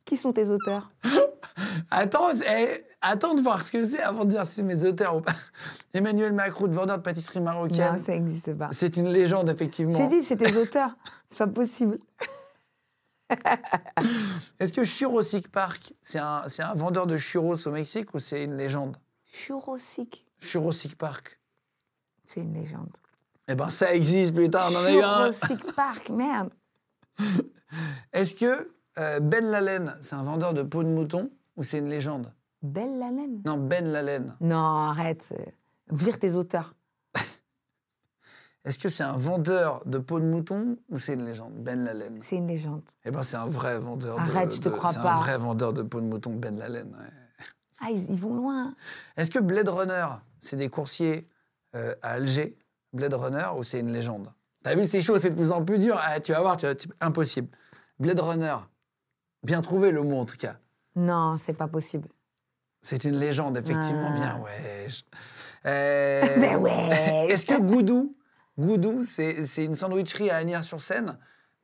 [0.04, 0.90] Qui sont tes auteurs
[1.90, 5.16] Attends, eh, attends de voir ce que c'est avant de dire si c'est mes auteurs
[5.16, 5.32] ou pas.
[5.94, 7.92] Emmanuel Macroute, vendeur de pâtisserie marocaine.
[7.92, 8.68] Non, ça n'existe pas.
[8.72, 9.96] C'est une légende, effectivement.
[9.96, 10.96] J'ai dit, c'est tes auteurs.
[11.26, 11.98] C'est pas possible.
[14.58, 18.96] Est-ce que Churrosic Park, c'est un, vendeur de churros au Mexique ou c'est une légende?
[19.26, 21.38] Churrosic, Churrosic Park.
[22.26, 22.90] c'est une légende.
[23.48, 25.32] Eh ben, ça existe, putain, on en a eu un.
[25.32, 26.50] Churrosic Park, merde.
[28.12, 31.88] Est-ce que euh, Ben Lalen, c'est un vendeur de peau de mouton ou c'est une
[31.88, 32.32] légende?
[32.62, 33.42] Belle la laine.
[33.44, 34.36] Non, Ben Lalen.
[34.40, 35.34] Non, arrête.
[35.90, 36.74] Vire tes auteurs.
[38.68, 41.54] Est-ce que c'est un vendeur de peau de mouton ou c'est une légende?
[41.54, 42.18] Ben Lalen.
[42.20, 42.82] C'est une légende.
[43.06, 45.12] Eh ben, c'est un vrai vendeur de Arrête, je te de- crois c'est pas.
[45.12, 46.88] un vrai vendeur de peau de mouton, Ben Lalen.
[46.88, 47.46] ouais.
[47.80, 48.74] Ah, ils, ils vont loin.
[49.16, 50.04] Est-ce que Blade Runner,
[50.38, 51.26] c'est des coursiers
[51.76, 52.58] euh, à Alger,
[52.92, 54.32] Blade Runner, ou c'est une légende?
[54.62, 55.96] T'as vu, c'est chaud, c'est de plus en plus dur.
[55.98, 57.48] Ah, tu vas voir, tu vas- impossible.
[57.98, 58.56] Blade Runner,
[59.44, 60.56] bien trouvé le mot en tout cas.
[60.94, 62.08] Non, c'est pas possible.
[62.82, 64.14] C'est une légende, effectivement, Ah.
[64.14, 64.86] bien, ouais.
[65.66, 67.26] Euh, Mais ouais.
[67.28, 68.14] Est-ce que Goudou,
[68.58, 71.18] Goudou, c'est une sandwicherie à Agnières-sur-Seine,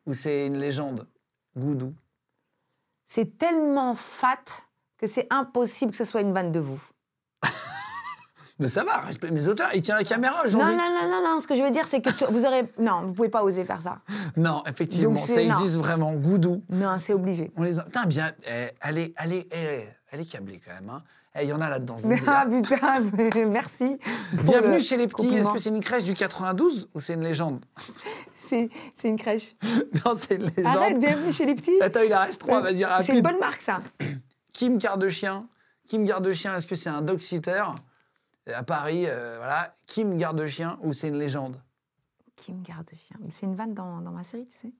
[0.06, 1.08] ou c'est une légende?
[1.56, 1.94] Goudou.
[3.04, 4.38] C'est tellement fat
[4.98, 6.80] que c'est impossible que ce soit une vanne de vous.
[8.60, 9.70] Mais ça va, respect mes auteurs.
[9.74, 10.76] Il tient la caméra Non, aujourd'hui.
[10.76, 11.40] non, non, non, non.
[11.40, 12.72] Ce que je veux dire, c'est que tu- vous aurez.
[12.78, 14.00] Non, vous pouvez pas oser faire ça.
[14.36, 15.40] Non, effectivement, Donc ça non.
[15.40, 16.12] existe vraiment.
[16.14, 16.62] Goudou.
[16.70, 17.50] Non, c'est obligé.
[17.56, 17.82] On les a...
[17.82, 20.88] Putain, bien, eh, elle, est, elle, est, eh, elle est câblée quand même.
[20.90, 21.02] hein.
[21.36, 21.96] Eh, Il y en a là-dedans.
[22.26, 23.98] Ah putain, merci.
[24.44, 25.34] Bienvenue chez les petits.
[25.34, 27.64] Est-ce que c'est une crèche du 92 ou c'est une légende
[28.34, 28.68] C'est
[29.04, 29.56] une crèche.
[30.04, 30.66] Non, c'est une légende.
[30.76, 31.80] Arrête, bienvenue chez les petits.
[31.80, 33.82] Attends, il en reste trois, vas-y, C'est une bonne marque, ça.
[34.52, 35.48] Kim Gardechien.
[35.86, 37.64] Kim Gardechien, est-ce que c'est un dog-sitter
[38.52, 39.74] à Paris euh, voilà.
[39.86, 41.56] Kim Gardechien ou c'est une légende
[42.52, 44.72] me garde chien C'est une vanne dans, dans ma série, tu sais.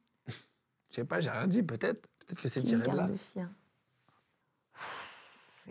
[0.91, 2.09] Je sais pas, j'ai rien dit, peut-être.
[2.19, 2.95] Peut-être que c'est tiré de là.
[2.95, 3.51] garde chien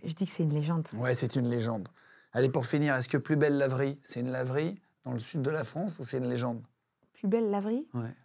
[0.01, 0.87] Je dis que c'est une légende.
[0.97, 1.87] Ouais, c'est une légende.
[2.33, 5.49] Allez, pour finir, est-ce que Plus belle laverie, c'est une laverie dans le sud de
[5.49, 6.63] la France ou c'est une légende?
[7.13, 7.87] Plus belle laverie?
[7.93, 8.15] Ouais.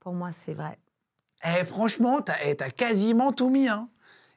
[0.00, 0.78] Pour moi, c'est vrai.
[1.44, 3.68] Eh, franchement, t'as eh, quasiment tout mis.
[3.68, 3.88] Hein.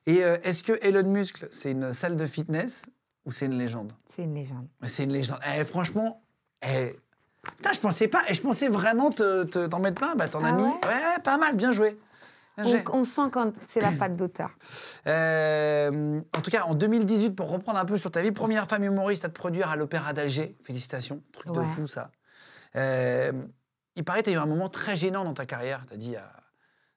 [0.05, 2.89] Et euh, est-ce que Elon Musk, c'est une salle de fitness
[3.25, 3.93] ou c'est une légende?
[4.05, 4.67] C'est une légende.
[4.83, 5.39] C'est une légende.
[5.55, 6.21] Eh, franchement,
[6.61, 6.95] eh,
[7.41, 8.23] putain, je pensais pas.
[8.29, 10.15] Et je pensais vraiment te- te- t'en mettre plein.
[10.15, 10.63] Bah, t'en as Ah mis.
[10.63, 10.79] ouais?
[10.85, 11.97] Ouais, pas mal, bien joué.
[12.57, 12.83] Joué.
[12.91, 14.51] On, sent quand c'est la patte d'auteur.
[15.07, 18.83] Euh, en tout cas, en 2018, pour reprendre un peu sur ta vie, première femme
[18.83, 20.55] humoriste à te produire à l'Opéra d'Alger.
[20.61, 22.11] Félicitations, truc de fou ça.
[22.75, 23.31] Euh,
[23.95, 25.97] il paraît que tu as eu un moment très gênant dans ta carrière, tu as
[25.97, 26.29] dit à,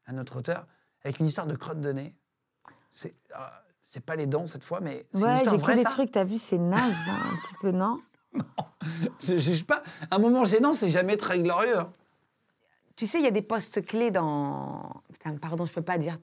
[0.06, 0.66] à notre auteur,
[1.02, 2.14] avec une histoire de crotte de nez.
[2.90, 5.74] C'est euh, pas les dents cette fois, mais c'est une Ouais, histoire j'ai que vraie,
[5.76, 7.98] des ça trucs, t'as vu, c'est naze, hein, un petit peu, non
[9.20, 9.82] Je juge pas.
[10.10, 11.78] Un moment gênant, c'est jamais très glorieux.
[11.78, 11.90] hein.
[12.96, 15.02] Tu sais, il y a des postes clés dans.
[15.24, 16.18] Putain, pardon, je peux pas dire.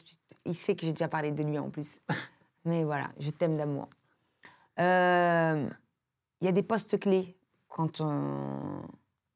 [0.45, 1.99] Il sait que j'ai déjà parlé de lui en plus.
[2.65, 3.89] Mais voilà, je t'aime d'amour.
[4.79, 5.67] Euh,
[6.39, 7.35] Il y a des postes clés
[7.67, 8.81] quand on.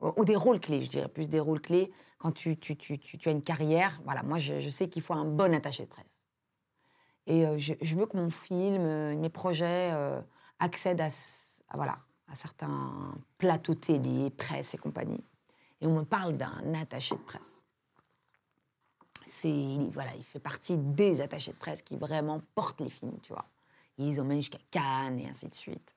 [0.02, 1.92] Ou des rôles clés, je dirais plus des rôles clés.
[2.20, 5.02] Quand tu, tu, tu, tu, tu as une carrière, voilà, moi je, je sais qu'il
[5.02, 6.26] faut un bon attaché de presse.
[7.26, 9.92] Et euh, je, je veux que mon film, euh, mes projets
[10.60, 11.08] accèdent à,
[11.70, 11.98] à, voilà,
[12.28, 15.24] à certains plateaux télé, presse et compagnie.
[15.82, 17.65] Et on me parle d'un attaché de presse.
[19.26, 23.18] C'est, il- voilà, il fait partie des attachés de presse qui vraiment portent les films,
[23.22, 23.46] tu vois.
[23.98, 25.96] Ils les emmènent jusqu'à Cannes et ainsi de suite.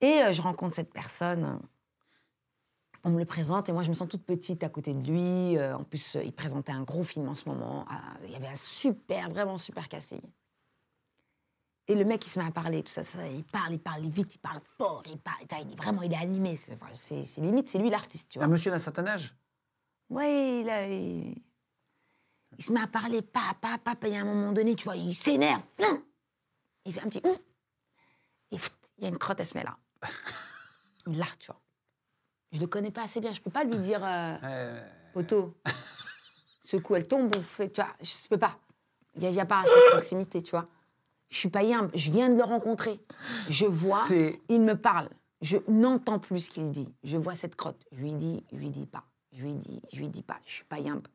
[0.00, 1.60] Et euh, je rencontre cette personne,
[3.04, 5.58] on me le présente et moi je me sens toute petite à côté de lui.
[5.58, 7.84] Euh, en plus, euh, il présentait un gros film en ce moment.
[7.90, 10.20] Ah, il y avait un super, vraiment super casting.
[11.90, 14.02] Et le mec, il se met à parler, tout ça, ça, il parle, il parle
[14.06, 16.54] vite, il parle fort, il parle, il est vraiment, il est animé.
[16.54, 16.90] C'est enfin,
[17.40, 18.44] limite, c'est lui l'artiste, tu vois.
[18.46, 19.34] Un monsieur d'un certain âge?
[20.10, 21.34] Oui, il, a- il,
[22.58, 25.14] il se met à parler, papa, papa, et à un moment donné, tu vois, il
[25.14, 25.62] s'énerve.
[25.76, 26.02] Plein.
[26.84, 27.22] Il fait un petit...
[27.24, 27.34] Hum.
[28.50, 28.56] Et
[28.98, 29.76] il y a une crotte, elle se met là.
[31.06, 31.60] Là, tu vois.
[32.52, 34.80] Je le connais pas assez bien, je peux pas lui dire, euh,
[35.12, 35.54] poteau,
[36.64, 38.58] ce coup, elle tombe, on fait, tu vois, je peux pas.
[39.14, 40.68] Il n'y a, pas cette proximité, tu vois.
[41.28, 43.00] Je suis pas yimbe, je viens de le rencontrer.
[43.50, 44.02] Je vois,
[44.48, 45.10] il me parle.
[45.42, 46.94] Je n'entends plus ce qu'il dit.
[47.04, 47.84] Je vois cette crotte.
[47.92, 49.04] Je lui dis, je lui dis pas.
[49.32, 50.38] Je lui dis, je lui dis pas.
[50.44, 51.06] Je suis pas yimbe.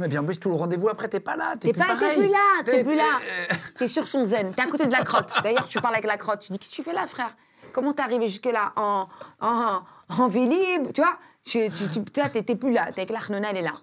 [0.00, 1.56] Mais bien en plus, tout le rendez-vous après, t'es pas là.
[1.56, 3.04] T'es plus pas, t'es plus là, t'es plus là.
[3.20, 5.32] t'es- euh, T'es sur son zen, t'es à côté de la crotte.
[5.42, 6.40] D'ailleurs, tu parles avec la crotte.
[6.40, 7.36] Tu dis, qu'est-ce que tu fais là, frère?
[7.74, 8.72] Comment t'es arrivé jusque-là?
[8.76, 9.08] En,
[9.40, 11.18] en, en vélib Tu vois?
[11.44, 12.86] Tu, tu, toi, t'es t'es plus là.
[12.92, 13.74] T'es avec l'Arnona, elle est là.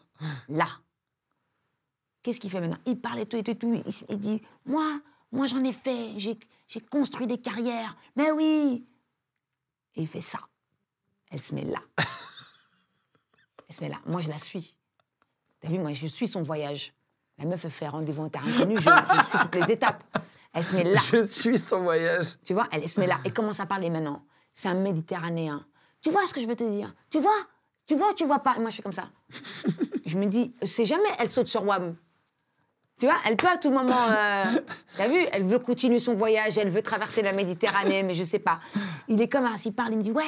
[0.49, 0.65] Là.
[2.23, 2.79] Qu'est-ce qu'il fait maintenant?
[2.85, 3.51] Il parle et tout et tout.
[3.51, 3.73] et tout.
[3.85, 4.99] Il, il dit, moi,
[5.31, 6.13] moi j'en ai fait.
[6.17, 6.37] J'ai
[6.67, 7.95] j'ai construit des carrières.
[8.15, 8.83] Mais oui.
[9.95, 10.39] Et il fait ça.
[11.31, 11.79] Elle se met là.
[13.69, 13.97] Elle se met là.
[14.05, 14.76] Moi, je la suis.
[15.61, 16.93] T'as vu, moi, je suis son voyage.
[17.37, 20.03] La meuf, elle fait rendez-vous inconnue, je, je suis toutes les étapes.
[20.53, 22.37] Elle se met là, Je suis son voyage.
[22.43, 24.23] tu vois, elle se met là et commence à parler maintenant.
[24.53, 25.63] C'est un Méditerranéen.
[26.01, 26.93] Tu vois ce que je veux te dire?
[27.11, 27.35] Tu vois?
[27.85, 29.09] Tu vois ou tu vois pas Et moi, je suis comme ça.
[30.05, 31.95] Je me dis, c'est jamais, elle saute sur WAM.
[32.99, 33.93] Tu vois, elle peut à tout moment.
[34.09, 34.43] euh,
[34.95, 35.19] T'as vu?
[35.31, 38.59] Elle veut continuer son voyage, elle veut traverser la Méditerranée, mais je sais pas.
[39.07, 40.23] Il est comme ça, il parle, il me dit Ouais,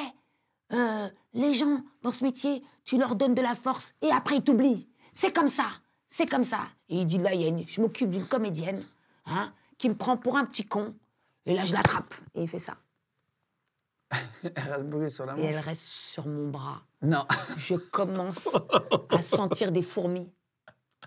[0.73, 4.43] euh, les gens dans ce métier, tu leur donnes de la force et après ils
[4.43, 4.87] t'oublient.
[5.19, 5.69] C'est comme ça,
[6.07, 6.61] c'est comme ça.
[6.87, 8.81] Et il dit Là, il y a une- je m'occupe d'une comédienne
[9.25, 10.95] hein, qui me prend pour un petit con,
[11.45, 12.13] et là, je l'attrape.
[12.35, 12.77] Et il fait ça.
[14.43, 15.65] Elle reste bloquée sur la Et elle manche.
[15.65, 16.81] reste sur mon bras.
[17.01, 17.25] Non.
[17.57, 18.47] Je commence
[19.11, 20.31] à sentir des fourmis.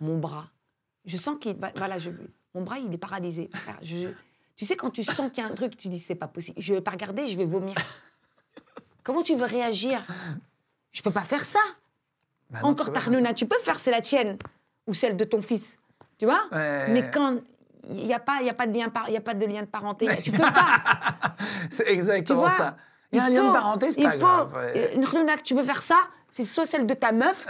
[0.03, 0.51] Mon bras.
[1.07, 1.57] Je sens qu'il.
[1.77, 2.11] Voilà, je,
[2.55, 3.51] mon bras, il est paralysé.
[3.81, 4.13] Je-
[4.57, 6.61] tu sais, quand tu sens qu'il y a un truc, tu dis c'est pas possible.
[6.61, 7.77] Je vais pas regarder, je vais vomir.
[9.05, 10.05] Comment tu veux réagir?
[10.93, 11.61] Je peux pas faire ça.
[12.53, 14.37] Bah non, Encore peux tu peux faire, c'est la tienne.
[14.87, 15.77] Ou celle de ton fils.
[16.19, 16.89] Tu vois Ouais.
[16.91, 17.37] Mais quand.
[17.91, 19.35] Il n'y a, pas- il y a, pas de lien par- il y a pas
[19.35, 20.07] de lien de parenté.
[20.23, 20.83] Tu peux pas.
[21.71, 22.77] C'est exactement ça.
[23.11, 24.55] Il y a un lien de parenté, c'est pas faut- grave.
[24.55, 24.73] ouais.
[24.95, 25.99] euh, Une tu veux faire ça,
[26.31, 27.45] c'est soit celle de ta meuf,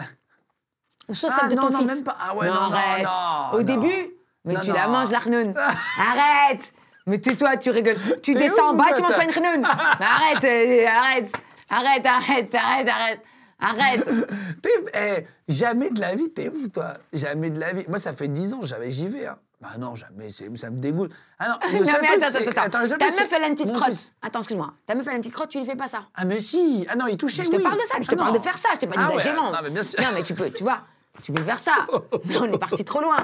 [1.08, 1.86] ou soit Ah, celle de non, ton non, fils.
[1.88, 2.16] même pas.
[2.18, 3.04] Ah ouais, non, non, arrête.
[3.04, 5.54] non, Au début, mais tu la manges, la khnoun.
[6.00, 6.72] Arrête
[7.06, 7.96] Mais tais-toi, tu rigoles.
[8.22, 9.60] Tu descends en bas, tu manges pas une khnoun.
[10.00, 11.32] Mais arrête, euh, arrête,
[11.70, 13.20] arrête, arrête, arrête, arrête.
[13.62, 14.04] Arrête.
[14.62, 16.92] T'es- eh, jamais de la vie, t'es ouf, toi.
[17.12, 17.84] Jamais de la vie.
[17.88, 19.26] Moi, ça fait 10 ans, j'avais j'y vais.
[19.26, 19.38] Hein.
[19.60, 21.12] Bah non, jamais, ça me dégoûte.
[21.38, 22.88] Ah non, le Non, seul mais truc, attends, c'est- attends, attends.
[22.88, 23.88] seul Ta truc, meuf, elle a une petite crotte.
[23.90, 24.12] fils.
[24.20, 24.72] Attends, excuse-moi.
[24.86, 26.08] Ta meuf, elle a une petite crotte, tu lui fais pas ça.
[26.16, 27.62] Ah mais si Ah non, il touchait, Je te oui.
[27.62, 28.38] parle de ça, je te Ah parle non.
[28.38, 29.32] de faire ça, je t'ai pas dit Ah ouais.
[29.34, 30.00] Non, mais bien sûr.
[30.00, 30.80] Non, mais tu peux, tu vois,
[31.22, 31.74] tu peux faire ça.
[32.24, 33.16] Mais on est parti trop loin.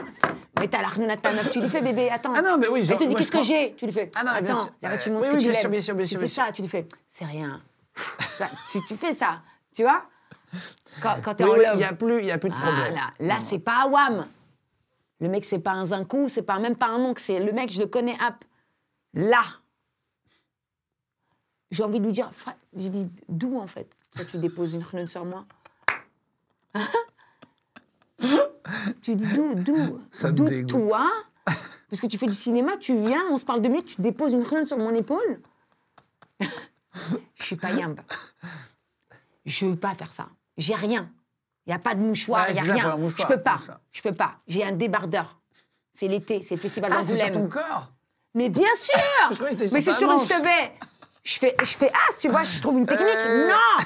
[0.60, 2.32] Mais t'as la de ta meuf, tu lui fais bébé, attends.
[2.36, 3.74] Ah non, mais oui, Elle genre, te dit qu'est-ce que j'ai?
[3.76, 4.10] Tu lui fais.
[4.14, 4.72] Ah non, mais bien attends, sûr.
[4.88, 5.70] va, tu montres oui, que oui, tu l'aimes.
[5.70, 6.86] bien Tu sûr, fais ça, tu lui fais.
[7.08, 7.60] C'est rien.
[8.88, 9.40] Tu fais ça,
[9.74, 10.04] tu vois?
[11.02, 11.64] Quand, quand t'es en love.
[11.74, 12.94] il n'y a, plus- il y a plus de problème.
[13.20, 14.26] Là, c'est pas Awam.
[15.20, 17.70] Le mec, c'est pas un zinkou, c'est pas même pas un oncle, c'est le mec,
[17.72, 18.44] je le connais, hop.
[19.14, 19.42] Là.
[21.70, 22.30] J'ai envie de lui dire,
[22.76, 25.44] j'ai dit, d'où en fait Toi, tu déposes une khnoun sur moi?
[29.02, 30.00] Tu dis d'où D'où
[30.32, 31.08] D'où toi?
[31.88, 34.32] Parce que tu fais du cinéma, tu viens, on se parle deux minutes, tu déposes
[34.34, 35.40] une khnoun sur mon épaule?
[36.40, 38.00] Je suis pas yimbe.
[39.46, 40.28] Je veux pas faire ça.
[40.58, 41.10] J'ai rien.
[41.66, 42.98] Il n'y a pas de mouchoir, Ouais, il n'y a rien.
[43.08, 43.58] Je peux pas.
[43.92, 44.36] Je peux pas.
[44.46, 45.38] J'ai un débardeur.
[45.94, 47.48] C'est l'été, c'est le festival Ah, c'est sur d'Angoulême.
[47.50, 47.92] ton corps
[48.34, 48.98] Mais bien sûr
[49.32, 50.28] Je que Mais c'est sur une manche.
[50.28, 50.72] tevet.
[51.24, 53.08] Je fais, je fais ah, tu vois, je trouve une technique.
[53.08, 53.48] Euh.
[53.50, 53.84] Non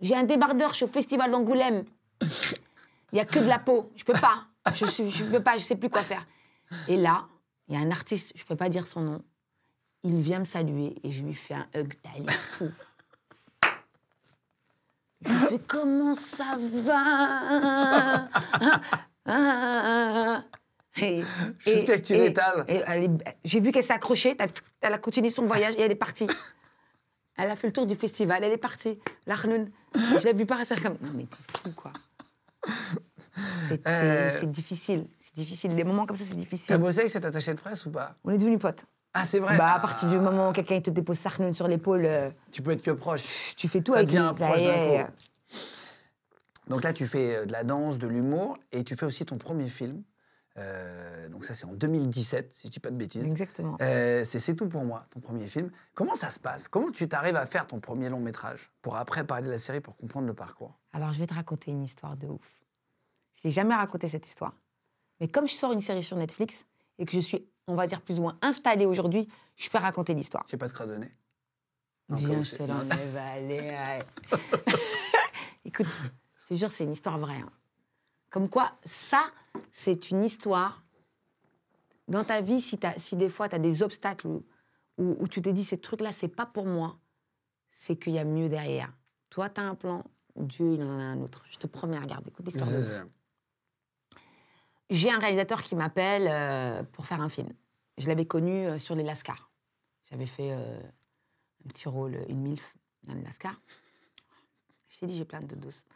[0.00, 1.84] J'ai un débardeur, je suis au festival d'Angoulême.
[2.20, 3.90] Il n'y a que de la peau.
[3.96, 4.44] Je peux pas.
[4.74, 6.26] Je suis, je peux pas, je sais plus quoi faire.
[6.88, 7.26] Et là,
[7.68, 9.22] il y a un artiste, je peux pas dire son nom.
[10.04, 11.94] Il vient me saluer et je lui fais un hug.
[12.16, 12.70] Est fou.
[15.66, 18.28] Comment ça va?
[19.26, 20.44] Ah.
[21.00, 21.22] Et-
[21.58, 22.66] Jusqu'à et- que tu l'étales.
[23.44, 24.46] J'ai vu qu'elle s'est accrochée, t'as-
[24.80, 26.26] elle a continué son voyage et elle est partie.
[27.38, 28.98] Elle a fait le tour du festival, elle est partie.
[29.26, 29.70] L'Arnoun.
[29.94, 30.98] Je l'ai vu partir comme.
[31.00, 31.92] Non, mais t'es fou, quoi.
[33.68, 34.36] C'est Euh.
[34.38, 35.06] c'est difficile.
[35.18, 35.74] C'est difficile.
[35.74, 36.76] Des moments comme ça, c'est T'as difficile.
[36.76, 38.14] bossé avec cet attaché de presse ou pas?
[38.24, 38.84] On est devenus potes.
[39.14, 42.04] Ah, c'est vrai Bah, à partir du moment où quelqu'un te dépose Sarnoun sur l'épaule,
[42.06, 43.54] euh, Tu peux être que proche.
[43.56, 44.44] tu fais tout Ça avec devient lui.
[44.44, 45.12] Proche d'un coup.
[46.68, 49.36] Donc là, tu fais euh, de la danse, de l'humour, et tu fais aussi ton
[49.36, 50.02] premier film.
[50.58, 53.30] Euh, donc ça, c'est en 2017, si je dis pas de bêtises.
[53.30, 53.76] Exactement.
[53.80, 55.70] Euh, c'est C'est tout pour moi, ton premier film.
[55.94, 56.68] Comment ça se passe?
[56.68, 58.70] Comment tu t'arrives à faire ton premier long métrage?
[58.82, 60.78] Pour après parler de la série, pour comprendre le parcours.
[60.92, 62.62] Alors, je vais te raconter une histoire de ouf.
[63.42, 64.54] Je n'ai jamais raconté cette histoire.
[65.20, 66.66] Mais comme je sors une série sur Netflix
[66.98, 70.14] et que je suis, on va dire, plus ou moins installée aujourd'hui, je peux raconter
[70.14, 70.44] l'histoire.
[70.48, 71.10] J'ai pas de credonné.
[72.08, 74.04] Non, Viens, je te l'enlève, allez, allez.
[75.64, 75.86] Écoute,
[76.40, 77.36] je te jure, c'est une histoire vraie.
[77.40, 77.50] hein.
[78.30, 79.24] Comme quoi, ça,
[79.70, 80.82] c'est une histoire.
[82.08, 84.44] Dans ta vie, si, t'as- si des fois tu as des obstacles où,
[84.98, 86.98] où- où tu te dis, ces trucs-là, c'est pas pour moi,
[87.70, 88.92] c'est qu'il y a mieux derrière.
[89.30, 90.04] Toi, tu as un plan,
[90.36, 91.44] Dieu, il en a un autre.
[91.50, 92.68] Je te promets, regarde, écoute l'histoire.
[94.92, 97.48] J'ai un réalisateur qui m'appelle euh, pour faire un film.
[97.96, 99.50] Je l'avais connu euh, sur les Lascars.
[100.10, 100.80] J'avais fait euh,
[101.64, 103.58] un petit rôle, une MILF dans les Lascars.
[104.90, 105.86] Je t'ai dit, j'ai plein de douces.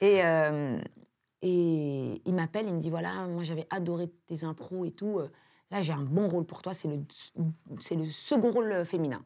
[0.00, 0.20] Et,
[1.42, 5.20] et il m'appelle, il me dit voilà, moi j'avais adoré tes impros et tout.
[5.70, 7.04] Là, j'ai un bon rôle pour toi, c'est le,
[7.36, 9.24] le second rôle féminin.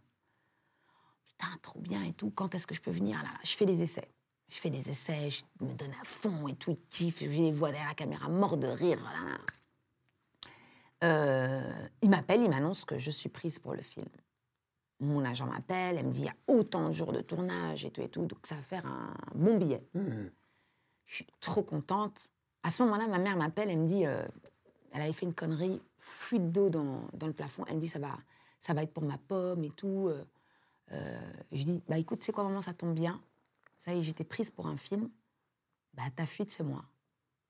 [1.26, 2.30] Putain, trop bien et tout.
[2.30, 3.18] Quand est-ce que je peux venir?
[3.18, 4.08] Là, là Je fais des essais.
[4.48, 7.20] Je fais des essais, je me donne à fond et tout, il kiffe.
[7.20, 8.98] Je les vois derrière la caméra, mort de rire.
[9.02, 9.38] là, là.
[11.04, 14.08] Euh, il m'appelle, il m'annonce que je suis prise pour le film.
[15.00, 17.90] Mon agent m'appelle, elle me dit il y a autant de jours de tournage et
[17.90, 19.86] tout et tout, donc ça va faire un bon billet.
[21.06, 22.32] Je suis trop contente.
[22.64, 24.26] À ce moment-là, ma mère m'appelle, elle me dit euh,
[24.92, 27.64] elle avait fait une connerie, fuite d'eau dans, dans le plafond.
[27.68, 28.18] Elle me dit ça va,
[28.58, 30.08] ça va être pour ma pomme et tout.
[30.08, 30.24] Euh,
[30.92, 33.22] euh, je lui dis bah écoute, c'est quoi, maman, ça tombe bien?
[33.78, 35.10] Ça y est, j'étais prise pour un film.
[35.94, 36.84] Bah ta fuite, c'est moi.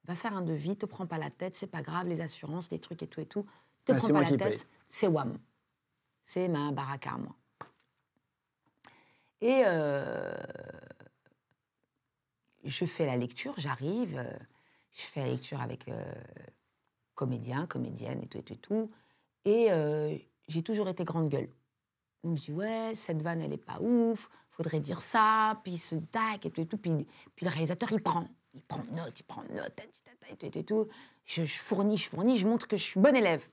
[0.05, 2.79] Va faire un devis, te prends pas la tête, c'est pas grave, les assurances, les
[2.79, 3.45] trucs et tout et tout.
[3.85, 5.39] Te Ah, prends pas la tête, c'est WAM.
[6.23, 7.35] C'est ma baraka à moi.
[9.41, 10.35] Et euh,
[12.65, 14.39] je fais la lecture, j'arrive, euh,
[14.93, 16.15] je fais la lecture avec euh,
[17.15, 18.91] comédien, comédienne et tout et tout et tout.
[19.45, 20.17] Et euh,
[20.49, 21.49] j'ai toujours été grande gueule.
[22.25, 25.95] Donc je dis ouais, cette vanne elle est pas ouf, faudrait dire ça, puis ce
[25.95, 26.79] tac et tout et tout.
[26.79, 27.07] Puis,
[27.37, 29.81] puis le réalisateur il prend, il prend note, il prend note,
[30.31, 30.89] et tout et tout et tout.
[31.25, 33.49] Je, je fournis, je fournis, je montre que je suis bonne élève.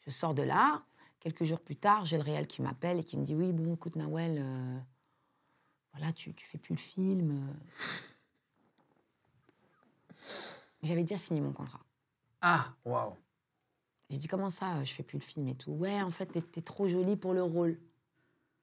[0.00, 0.84] Je sors de là.
[1.18, 3.72] Quelques jours plus tard, j'ai le réel qui m'appelle et qui me dit Oui, bon,
[3.74, 4.78] écoute, Nawel, euh,
[5.94, 7.56] voilà, tu, tu fais plus le film.
[10.82, 11.80] J'avais déjà signé mon contrat.
[12.42, 13.16] Ah, waouh.
[14.10, 15.72] J'ai dit Comment ça, je fais plus le film et tout?
[15.72, 17.80] Ouais, en fait, t'es trop jolie pour le rôle.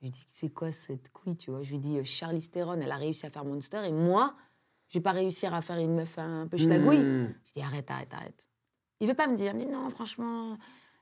[0.04, 1.64] Je lui dis C'est quoi cette couille, tu vois?
[1.64, 4.32] Je lui dis euh, Charlize Theron, elle a réussi à faire Monster et moi,
[4.90, 6.98] je vais pas réussir à faire une meuf un peu chlagouille.
[7.48, 8.46] Je dis Arrête, arrête, arrête.
[9.00, 10.58] Il veut pas me dire Il me dit Non, franchement,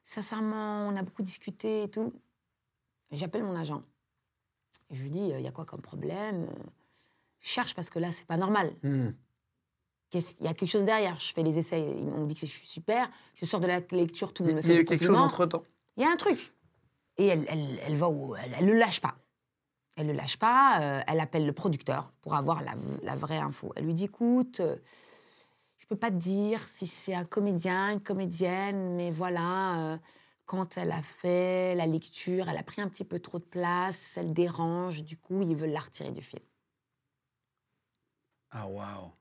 [0.05, 2.13] sincèrement, on a beaucoup discuté et tout.
[3.09, 3.81] J'appelle mon agent.
[4.91, 6.43] Et je lui dis, il y a quoi comme problème?
[6.43, 6.63] Euh,
[7.39, 8.71] Je cherche parce que là, c'est pas normal.
[10.11, 11.19] Qu'est-ce- Il y a quelque chose derrière.
[11.19, 13.09] Je fais les essais, on me dit que je suis super.
[13.33, 15.05] Je sors de la lecture, tout le Il monde me y a fait eu quelque
[15.05, 15.63] chose entre temps.
[15.97, 16.53] Il y a un truc.
[17.17, 19.15] Et elle, elle, elle va où elle, elle le lâche pas.
[19.95, 20.79] Elle le lâche pas.
[20.81, 23.73] euh, elle appelle le producteur pour avoir la, la vraie info.
[23.75, 24.77] Elle lui dit, écoute, euh,
[25.77, 29.97] je peux pas te dire si c'est un comédien, une comédienne, mais voilà, euh,
[30.45, 34.17] quand elle a fait la lecture, elle a pris un petit peu trop de place,
[34.17, 36.43] elle dérange, du coup, ils veulent la retirer du film.
[38.51, 39.11] Ah, waouh.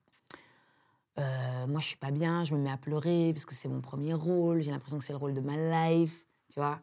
[1.18, 3.80] Euh, moi, je suis pas bien, je me mets à pleurer parce que c'est mon
[3.80, 4.62] premier rôle.
[4.62, 6.80] J'ai l'impression que c'est le rôle de ma life, tu vois.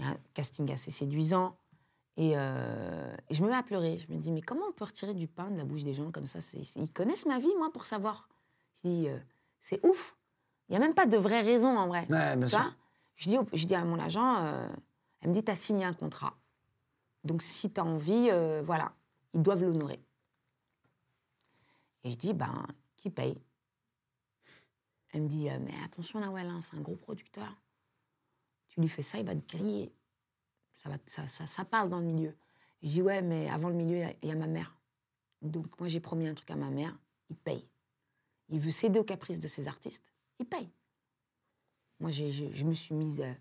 [0.00, 1.58] Il y a un casting assez séduisant.
[2.16, 3.98] Et, euh, et je me mets à pleurer.
[3.98, 6.10] Je me dis, mais comment on peut retirer du pain de la bouche des gens
[6.10, 6.38] comme ça?
[6.76, 8.28] Ils connaissent ma vie, moi, pour savoir.
[8.76, 9.18] Je dis, euh,
[9.60, 10.16] c'est ouf.
[10.68, 12.06] Il n'y a même pas de vraie raison, en vrai.
[12.08, 12.74] Ouais, bien sûr.
[13.16, 14.68] je, dis, je dis à mon agent, euh,
[15.20, 16.32] elle me dit, tu as signé un contrat.
[17.24, 18.30] Donc, si tu as envie,
[18.62, 18.94] voilà,
[19.34, 20.00] ils doivent l'honorer.
[22.04, 23.38] Et je dis, ben, qui paye?
[25.12, 27.54] Elle me dit, mais attention, Nawel, hein, c'est un gros producteur.
[28.70, 29.92] Tu lui fais ça, il va te griller.
[30.74, 32.34] Ça, va, ça, ça, ça parle dans le milieu.
[32.82, 34.74] Je dis, ouais, mais avant le milieu, il y a- ma mère.
[35.42, 36.96] Donc, moi, j'ai promis un truc à ma mère,
[37.28, 37.68] il paye.
[38.48, 40.70] Il veut céder aux caprices de ses artistes, il paye.
[41.98, 43.20] Moi, j'ai- j'ai- je me suis mise.
[43.20, 43.32] euh,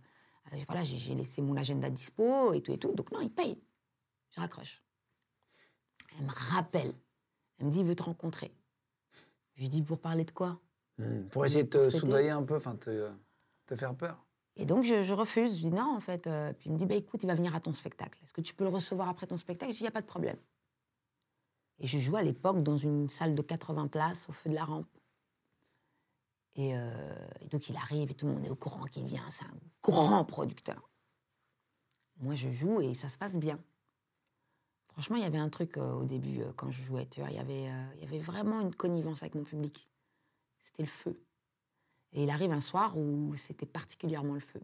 [0.54, 2.92] euh, voilà, j'ai laissé mon agenda dispo et tout et tout.
[2.94, 3.62] Donc, non, il paye.
[4.32, 4.84] Je raccroche.
[6.18, 6.94] Elle me rappelle.
[7.58, 8.52] Elle me dit, il veut te rencontrer.
[9.56, 10.60] Je lui dis, pour parler de quoi?
[10.98, 11.24] Hmm.
[11.30, 13.12] Pour essayer de te soudoyer un peu, enfin, te,
[13.66, 14.26] te faire peur.
[14.60, 15.56] Et donc, je, refuse.
[15.56, 16.28] Je dis non, en fait.
[16.28, 18.20] Euh, puis il me dit, bah, écoute, il va venir à ton spectacle.
[18.22, 19.72] Est-ce que tu peux le recevoir après ton spectacle?
[19.72, 20.38] Je dis, il n'y a pas de problème.
[21.80, 24.66] Et je jouais à l'époque dans une salle de 80 places au feu de la
[24.66, 24.90] rampe.
[26.56, 29.24] Et, euh, et donc, il arrive et tout le monde est au courant qu'il vient.
[29.30, 30.90] C'est un grand producteur.
[32.18, 33.58] Moi, je joue et ça se passe bien.
[34.92, 37.30] Franchement, il y avait un truc euh, au début, quand je jouais, tu vois.
[37.30, 39.90] Il y avait, il y avait vraiment une connivence avec mon public.
[40.60, 41.18] C'était le feu.
[42.14, 44.62] Et il arrive un soir où c'était particulièrement le feu.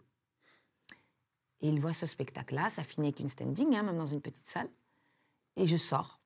[1.62, 4.48] Et il voit ce spectacle-là, ça finit avec une standing, hein, même dans une petite
[4.48, 4.70] salle.
[5.56, 6.20] Et je sors.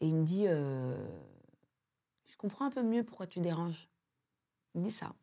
[0.00, 0.96] Et il me dit euh,
[2.26, 3.88] Je comprends un peu mieux pourquoi tu déranges.
[4.74, 5.14] Il me dit ça.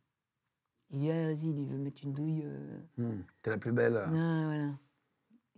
[0.91, 2.43] Il dit Vas-y, il veut mettre une douille.
[2.45, 3.23] euh, Hmm.
[3.41, 3.93] T'es la plus belle.
[4.11, 4.71] non, voilà.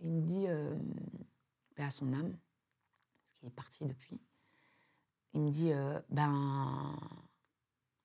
[0.00, 0.78] Il me dit, euh,
[1.76, 2.36] à son âme,
[3.20, 4.20] parce qu'il est parti depuis.
[5.34, 6.96] Il me dit, euh, ben,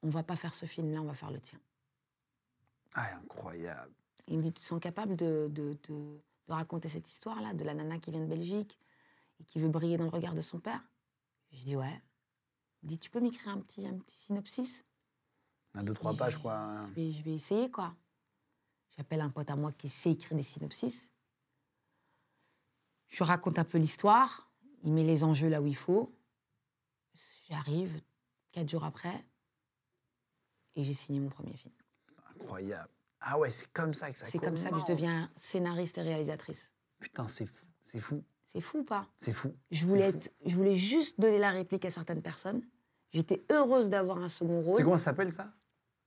[0.04, 1.60] on va pas faire ce film-là, on va faire le tien.
[2.93, 3.93] Ah, incroyable.
[4.28, 7.64] Il me dit, tu te sens capable de, de, de- de raconter cette histoire-là, de
[7.64, 8.80] la nana qui vient de Belgique
[9.39, 10.82] et qui veut briller dans le regard de son père?
[11.51, 12.01] Je dis, ouais.
[12.82, 14.86] Il me dit, tu peux m'écrire un petit, un petit synopsis?
[15.74, 16.86] Un, deux, trois pages, quoi.
[16.89, 17.95] je vais, je vais essayer, quoi.
[18.97, 21.12] J'appelle un pote à moi qui sait écrire des synopsis.
[23.10, 24.51] Je raconte un peu l'histoire.
[24.84, 26.14] Il met les enjeux là où il faut.
[27.47, 28.01] J'arrive
[28.51, 29.26] quatre jours après
[30.76, 31.74] et j'ai signé mon premier film.
[32.40, 32.90] Incroyable.
[33.22, 36.02] Ah ouais, c'est comme ça que ça C'est comme ça que je deviens scénariste et
[36.02, 36.74] réalisatrice.
[37.00, 37.66] Putain, c'est fou.
[37.82, 38.24] C'est fou.
[38.44, 39.08] C'est fou ou pas?
[39.18, 39.54] C'est fou.
[39.72, 40.18] je voulais, fou.
[40.18, 42.62] être- je voulais juste donner la réplique à certaines personnes.
[43.14, 44.76] J'étais heureuse d'avoir un second rôle.
[44.76, 45.52] C'est comment ça s'appelle ça?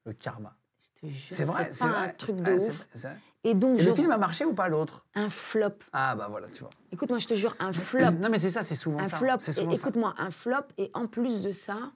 [0.05, 0.57] Le karma.
[0.83, 2.87] Je te jure, C'est vrai, c'est un truc de Ouais, ouf.
[2.95, 3.17] vrai.
[3.45, 3.89] Et donc, Et je...
[3.91, 5.07] le film a marché ou pas l'autre?
[5.15, 5.71] Un flop.
[5.93, 6.71] Ah bah voilà, tu vois.
[6.93, 8.11] Écoute, moi, je te jure, un flop.
[8.13, 9.17] Non mais c'est ça, c'est souvent un ça.
[9.19, 9.37] flop.
[9.37, 9.63] Et ça.
[9.63, 10.65] Écoute-moi, un flop.
[10.79, 11.93] Et en plus de ça,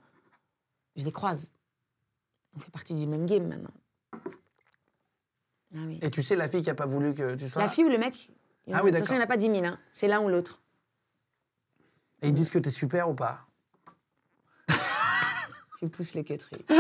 [0.97, 1.53] je les croise.
[2.57, 3.71] On fait partie du même game maintenant.
[5.75, 5.99] Ah oui.
[6.03, 7.89] Et tu sais la fille qui a pas voulu que tu sois La fille ou
[7.89, 8.31] le mec
[8.67, 9.65] il y en Ah oui, De toute façon, il n'y en a pas 10 000.
[9.65, 9.79] hein.
[9.91, 10.61] C'est l'un ou l'autre.
[12.23, 13.47] Et ils disent que t'es super ou pas
[15.79, 16.65] Tu pousses les queuteries.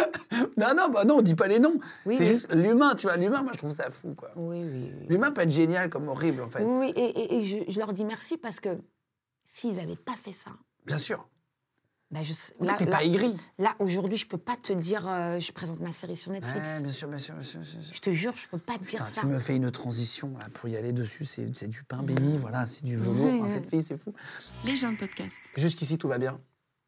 [0.56, 1.78] Non, non, bah non, on dit pas les noms.
[2.06, 2.26] Oui, c'est oui.
[2.28, 3.16] juste l'humain, tu vois.
[3.16, 4.30] L'humain, moi, je trouve ça fou, quoi.
[4.36, 5.06] Oui, oui, oui.
[5.08, 6.62] L'humain peut être génial comme horrible, en fait.
[6.64, 8.78] Oui, oui, et, et- et je, je leur dis merci parce que
[9.44, 10.50] s'ils n'avaient pas fait ça,
[10.86, 11.26] Bien sûr.
[12.10, 13.36] Bah je, sais- Là, t'es pas aigri.
[13.58, 16.76] là, aujourd'hui, je peux pas te dire euh, je présente ma série sur Netflix.
[16.78, 17.80] Ouais, bien sûr, bien sûr, bien sûr, bien sûr.
[17.94, 19.20] Je te jure, je peux pas te Putain, dire ça.
[19.20, 22.36] tu me fais une transition là, pour y aller dessus, c'est c'est du pain béni,
[22.38, 23.16] voilà, c'est du velours.
[23.26, 23.48] Oui, Enfin, oui.
[23.50, 24.12] cette fille, c'est fou.
[24.64, 25.34] Les gens de podcast.
[25.56, 26.40] Jusqu'ici, tout va bien,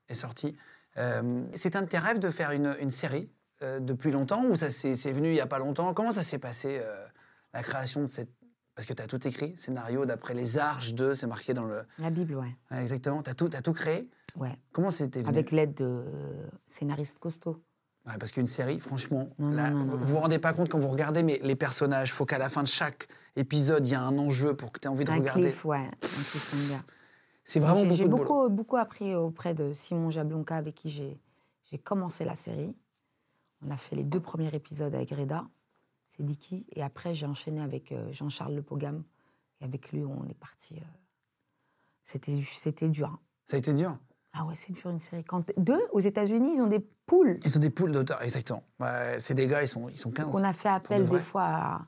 [0.09, 0.57] est sorti.
[0.99, 3.31] Euh, c'est un de tes rêves de faire une, une série
[3.63, 5.95] euh, depuis longtemps ou ça s'est c'est venu il y a pas longtemps?
[5.95, 7.07] Comment ça s'est passé, euh,
[7.55, 8.29] la création de cette...
[8.75, 11.83] Parce que tu as tout écrit, scénario d'après les arches de, c'est marqué dans le...
[11.99, 12.57] La Bible, ouais.
[12.71, 14.09] Ouais, exactement, tu as tout, t'as tout créé.
[14.37, 14.57] Ouais.
[14.73, 17.63] Comment c'était Avec l'aide de euh, scénaristes costauds.
[18.07, 19.97] Ouais, parce qu'une série, franchement, Non, là, non, vous non.
[19.99, 22.63] vous vous rendez pas compte quand vous regardez, mais les personnages, faut qu'à la fin
[22.65, 23.07] de chaque
[23.37, 25.43] épisode, il y a un enjeu pour que tu aies envie de Un regarder.
[25.43, 25.89] cliff, ouais.
[27.45, 32.25] C'est vraiment beaucoup J'ai beaucoup, beaucoup appris auprès de Simon Jablonka, avec qui j'ai commencé
[32.25, 32.77] la série.
[33.65, 35.47] On a fait les deux premiers épisodes avec Reda,
[36.07, 39.05] c'est Dicky, et après j'ai enchaîné avec euh, Jean-Charles Le Pogam.
[39.61, 40.75] Et avec lui, on est parti.
[40.77, 40.85] euh,
[42.03, 43.07] C'était c'était dur.
[43.09, 43.21] hein.
[43.47, 43.97] Ça a été dur?
[44.35, 45.25] Ah ouais, c'est dur une série.
[45.25, 47.39] Quand deux, aux États-Unis, ils ont des poules.
[47.45, 48.63] Ils ont des poules d'auteurs, exactement.
[48.81, 50.27] Ouais, c'est des gars, ils sont, ils sont 15.
[50.27, 51.87] Donc on a fait appel des fois à,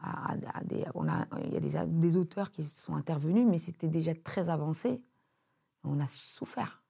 [0.00, 0.84] à- à des.
[0.94, 4.48] On a, il y a des, des auteurs qui sont intervenus, mais c'était déjà très
[4.48, 5.04] avancé.
[5.84, 6.81] On a souffert.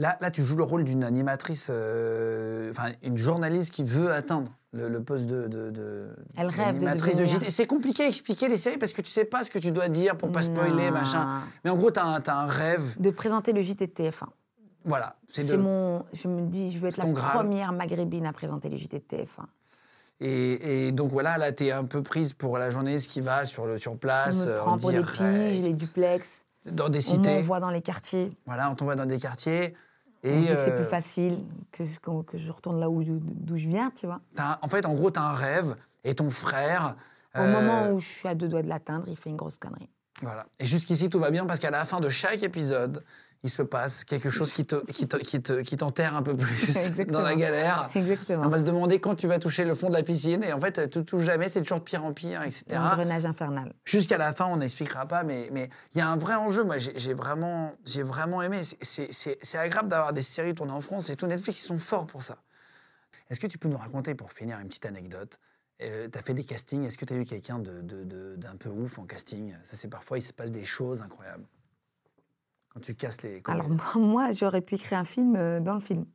[0.00, 4.50] Là, là, tu joues le rôle d'une animatrice, euh, enfin, une journaliste qui veut atteindre
[4.72, 7.50] le, le poste de, de, de- Elle rêve de devenir- JT.
[7.50, 9.88] C'est compliqué à expliquer les séries parce que tu sais pas ce que tu dois
[9.88, 10.92] dire pour pas spoiler, Non.
[10.92, 11.28] machin.
[11.64, 12.98] Mais en gros, tu as, un rêve.
[12.98, 14.24] de présenter le JT de TF1.
[14.86, 15.16] Voilà.
[15.28, 16.02] C'est mon.
[16.14, 19.44] Je me dis, je veux être la première maghrébine à présenter les JT de TF1.
[20.20, 23.44] Et, et donc voilà, là, tu es un peu prise pour la journaliste qui va
[23.44, 26.44] sur, le, sur On place, me euh, prend en pour des direct, piges, les duplex.
[26.70, 27.34] dans des On cités.
[27.36, 28.30] m'envoie dans les quartiers.
[28.46, 29.74] Voilà, on t'envoie dans des quartiers.
[30.22, 31.38] Et on se dit que c'est euh, plus facile,
[31.72, 31.82] que,
[32.22, 34.20] que- je retourne là où d'où je viens, tu vois.
[34.60, 36.96] en fait, en gros, tu as un rêve et ton frère.
[37.34, 39.58] Au euh, moment où je suis à deux doigts de l'atteindre, il fait une grosse
[39.58, 39.88] connerie.
[40.22, 40.46] Voilà.
[40.58, 43.02] Et jusqu'ici, tout va bien parce qu'à la fin de chaque épisode,
[43.42, 46.36] il se passe quelque chose qui te, qui te- qui te- qui t'enterre un peu
[46.36, 47.88] plus dans la galère.
[47.94, 48.44] Exactement.
[48.44, 50.60] On va se demander quand tu vas toucher le fond de la piscine et en
[50.60, 52.64] fait, tu touches jamais, c'est toujours pire en pire, etc.
[52.72, 53.72] Un grenage infernal.
[53.84, 56.64] Jusqu'à la fin, on n'expliquera pas, mais mais il y a un vrai enjeu.
[56.64, 58.62] Moi, j'ai j'ai vraiment, j'ai vraiment aimé.
[58.62, 61.26] C'est- C'est c'est- c'est agréable d'avoir des séries tournées en France et tout.
[61.26, 62.36] Netflix, ils sont forts pour ça.
[63.30, 65.38] Est-ce que tu peux nous raconter, pour finir, une petite anecdote?
[65.78, 66.84] Tu as fait des castings.
[66.84, 69.54] Est-ce que tu as eu quelqu'un de- de- de- d'un peu ouf en casting?
[69.62, 71.46] Ça, c'est parfois, il se passe des choses incroyables.
[72.70, 73.42] Quand tu casses les.
[73.46, 76.06] Alors moi, j'aurais pu écrire un film euh, dans le film.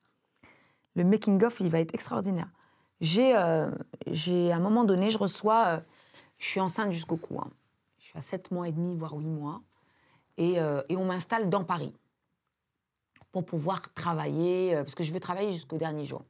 [0.96, 2.50] Le making-of, il va être extraordinaire.
[3.02, 3.70] J'ai, euh,
[4.08, 5.66] j'ai, à un moment donné, je reçois...
[5.68, 5.80] euh,
[6.38, 7.40] je suis enceinte jusqu'au cou.
[7.40, 7.50] hein.
[8.00, 9.62] Je suis à 7 mois et demi, voire 8 mois.
[10.38, 10.56] Et,
[10.90, 11.94] et on m'installe dans Paris
[13.32, 16.26] pour pouvoir travailler, parce que je veux travailler jusqu'au dernier jour.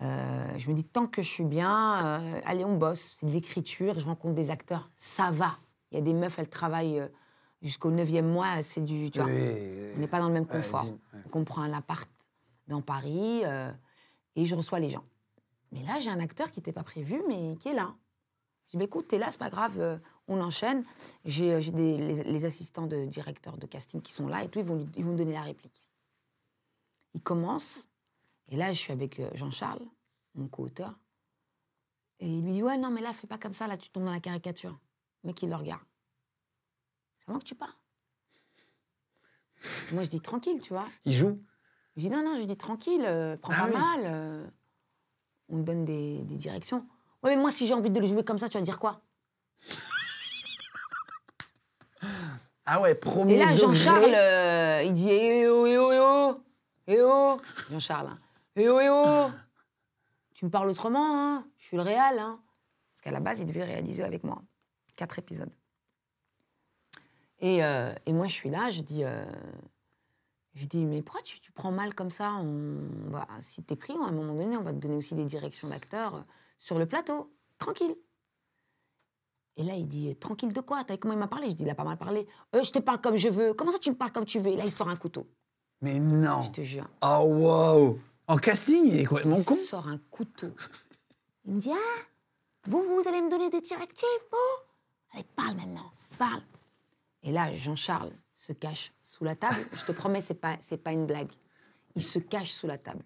[0.00, 3.16] Je me dis, tant que je suis bien, allez, on bosse.
[3.20, 5.58] C'est de l'écriture, je rencontre des acteurs, ça va.
[5.92, 7.06] Il y a des meufs, elles travaillent
[7.62, 9.10] jusqu'au 9e mois, c'est du...
[9.10, 10.82] Tu vois, on n'est pas dans le même confort.
[10.84, 11.22] zine, ouais.
[11.22, 12.08] Donc on prend un appart
[12.66, 13.72] dans Paris euh,
[14.36, 15.04] et je reçois les gens.
[15.72, 17.94] Mais là, j'ai un acteur qui n'était pas prévu, mais qui est là.
[18.66, 19.98] Je dis, bah, écoute, t'es là, c'est pas grave, euh,
[20.28, 20.84] on enchaîne.
[21.24, 24.64] J'ai euh, les, les assistants de directeur de casting qui sont là et tout, ils
[24.64, 25.84] vont, ils vont me donner la réplique.
[27.14, 27.88] Il commence,
[28.50, 29.84] et là, je suis avec Jean-Charles,
[30.34, 30.98] mon co-auteur,
[32.20, 34.04] et il lui dit, ouais, non, mais là, fais pas comme ça, là, tu tombes
[34.04, 34.78] dans la caricature.
[35.22, 35.82] Le mec, il le regarde.
[37.28, 37.72] Moi que tu parles.
[39.92, 40.86] Moi, je dis tranquille, tu vois.
[41.04, 41.42] Il joue.
[41.96, 43.72] Je dis non, non, je dis tranquille, euh, prends Ah pas oui.
[43.72, 44.00] mal.
[44.04, 44.46] euh,
[45.48, 46.86] on te donne des, des directions.
[47.22, 49.02] Ouais, mais moi, si j'ai envie de le jouer comme ça, tu vas dire quoi?
[52.66, 53.56] Ah ouais, premier Et là, degré.
[53.56, 56.42] Jean-Charles, euh, il dit Eh oh, eh oh, eh oh,
[56.86, 58.18] eh oh Jean-Charles, hein.
[58.56, 59.30] eh oh, eh oh
[60.34, 62.38] Tu me parles autrement, hein Je suis le réal, hein
[62.92, 64.42] Parce qu'à la base, il devait réaliser avec moi
[64.96, 65.50] quatre épisodes.
[67.40, 69.24] Et, euh, et moi, je suis là, je dis euh,
[70.54, 72.32] Je dis, mais pourquoi tu, tu prends mal comme ça?
[72.34, 75.24] On va, Si t'es pris, à un moment donné, on va te donner aussi des
[75.24, 76.20] directions d'acteurs euh,
[76.58, 77.32] sur le plateau.
[77.58, 77.94] Tranquille.
[79.56, 80.84] Et là, il dit Tranquille de quoi?
[80.84, 81.48] T'as vu comment il m'a parlé?
[81.48, 82.26] Je dis Il a pas mal parlé.
[82.54, 83.54] Euh, je te parle comme je veux.
[83.54, 84.50] Comment ça, tu me parles comme tu veux?
[84.50, 85.26] Et là, il sort un couteau.
[85.80, 86.42] Mais non.
[86.42, 86.88] Je te jure.
[87.02, 87.98] Oh wow.
[88.26, 89.54] En casting, il est complètement Il con.
[89.54, 90.48] sort un couteau.
[91.44, 92.02] Il me dit Ah,
[92.66, 94.64] vous, vous allez me donner des directives, vous?
[95.14, 96.42] Allez, parle maintenant, parle.
[97.22, 99.58] Et là, Jean-Charles se cache sous la table.
[99.72, 101.32] Je te promets, c'est pas, pas une blague.
[101.94, 103.04] Il se cache sous la table.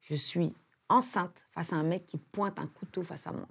[0.00, 0.56] Je suis
[0.88, 3.48] enceinte face à un mec qui pointe un couteau face à moi.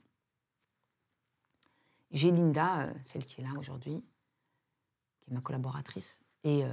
[2.12, 4.04] J'ai Linda, euh, celle qui est là aujourd'hui,
[5.22, 6.70] qui est ma collaboratrice, et, euh,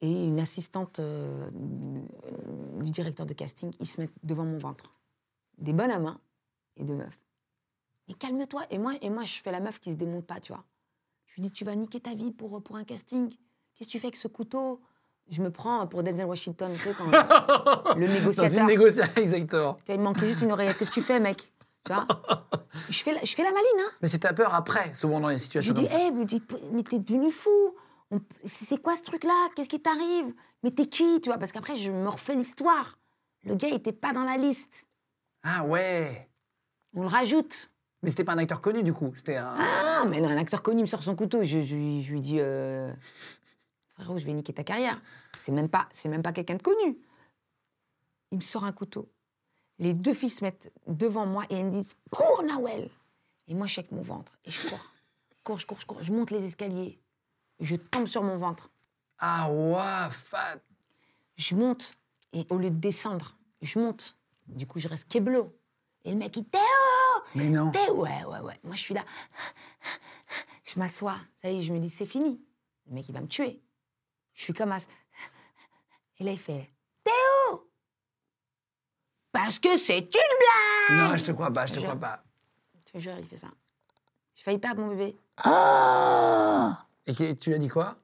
[0.00, 3.72] et une assistante euh, du directeur de casting.
[3.78, 4.90] Ils se mettent devant mon ventre.
[5.58, 6.18] Des bonnes à main
[6.76, 7.18] et deux meufs.
[8.08, 8.66] Mais calme-toi.
[8.70, 10.64] Et moi, et moi, je fais la meuf qui se démonte pas, tu vois.
[11.40, 13.30] Je dis, tu vas niquer ta vie pour, pour un casting.
[13.74, 14.78] Qu'est-ce que tu fais avec ce couteau?
[15.30, 17.12] Je me prends pour Denzel Washington, tu sais, quand le
[18.06, 18.60] Dans négociateur.
[18.60, 19.78] une négociation, exactement.
[19.86, 20.76] Tu il manquait juste une oreillette.
[20.76, 21.50] Qu'est-ce que tu fais, mec?
[21.86, 22.06] Tu vois?
[22.90, 23.90] Je fais, la, je fais la maline, hein.
[24.02, 26.06] Mais c'est ta peur après, souvent dans les Je situations lui dis, comme ça.
[26.06, 26.10] hé,
[26.72, 27.48] mais, t'es devenu fou.
[28.10, 29.48] On- c'est quoi ce truc-là?
[29.56, 30.34] Qu'est-ce qui t'arrive?
[30.62, 31.38] Mais t'es qui, tu vois?
[31.38, 32.98] Parce qu'après, je me refais l'histoire.
[33.44, 34.88] Le gars, il était pas dans la liste.
[35.42, 36.28] Ah ouais.
[36.94, 37.69] On le rajoute.
[38.02, 39.12] Mais c'était pas un acteur connu du coup.
[39.14, 39.54] C'était un.
[39.58, 41.42] Ah, mais non, un acteur connu me sort son couteau.
[41.44, 42.92] Je, je lui- je lui dis, euh,
[43.94, 45.00] frérot, je vais niquer ta carrière.
[45.36, 46.98] C'est même pas, c'est même pas quelqu'un de connu.
[48.32, 49.10] Il me sort un couteau.
[49.78, 52.90] Les deux filles se mettent devant moi et elles me disent, cours, Nawel.
[53.48, 54.92] Et moi, je avec mon ventre et je cours,
[55.42, 56.02] cours, je cours, je cours.
[56.02, 56.98] Je monte les escaliers.
[57.60, 58.70] Je tombe sur mon ventre.
[59.18, 60.58] Ah ouais, fat.
[61.36, 61.94] Je monte
[62.32, 64.16] et au lieu de descendre, je monte.
[64.46, 65.54] Du coup, je reste keblo.
[66.04, 66.60] Et le mec, il Théo
[67.34, 67.70] Mais non.
[67.70, 68.60] Théo Ouais, ouais, ouais.
[68.64, 69.04] Moi, je suis là.
[70.64, 71.16] Je m'assois.
[71.34, 72.40] Ça y est, je me dis, c'est fini.
[72.86, 73.62] Le mec, il va me tuer.
[74.34, 74.88] Je suis comme as.
[76.18, 76.70] Et là, il fait
[77.04, 77.70] Théo
[79.32, 82.22] Parce que c'est une blague Non, je te crois pas, je te crois pas.
[82.86, 83.48] Je te jure, il fait ça.
[84.34, 85.16] J'ai failli perdre mon bébé.
[87.06, 87.96] Et qui- tu lui as dit quoi?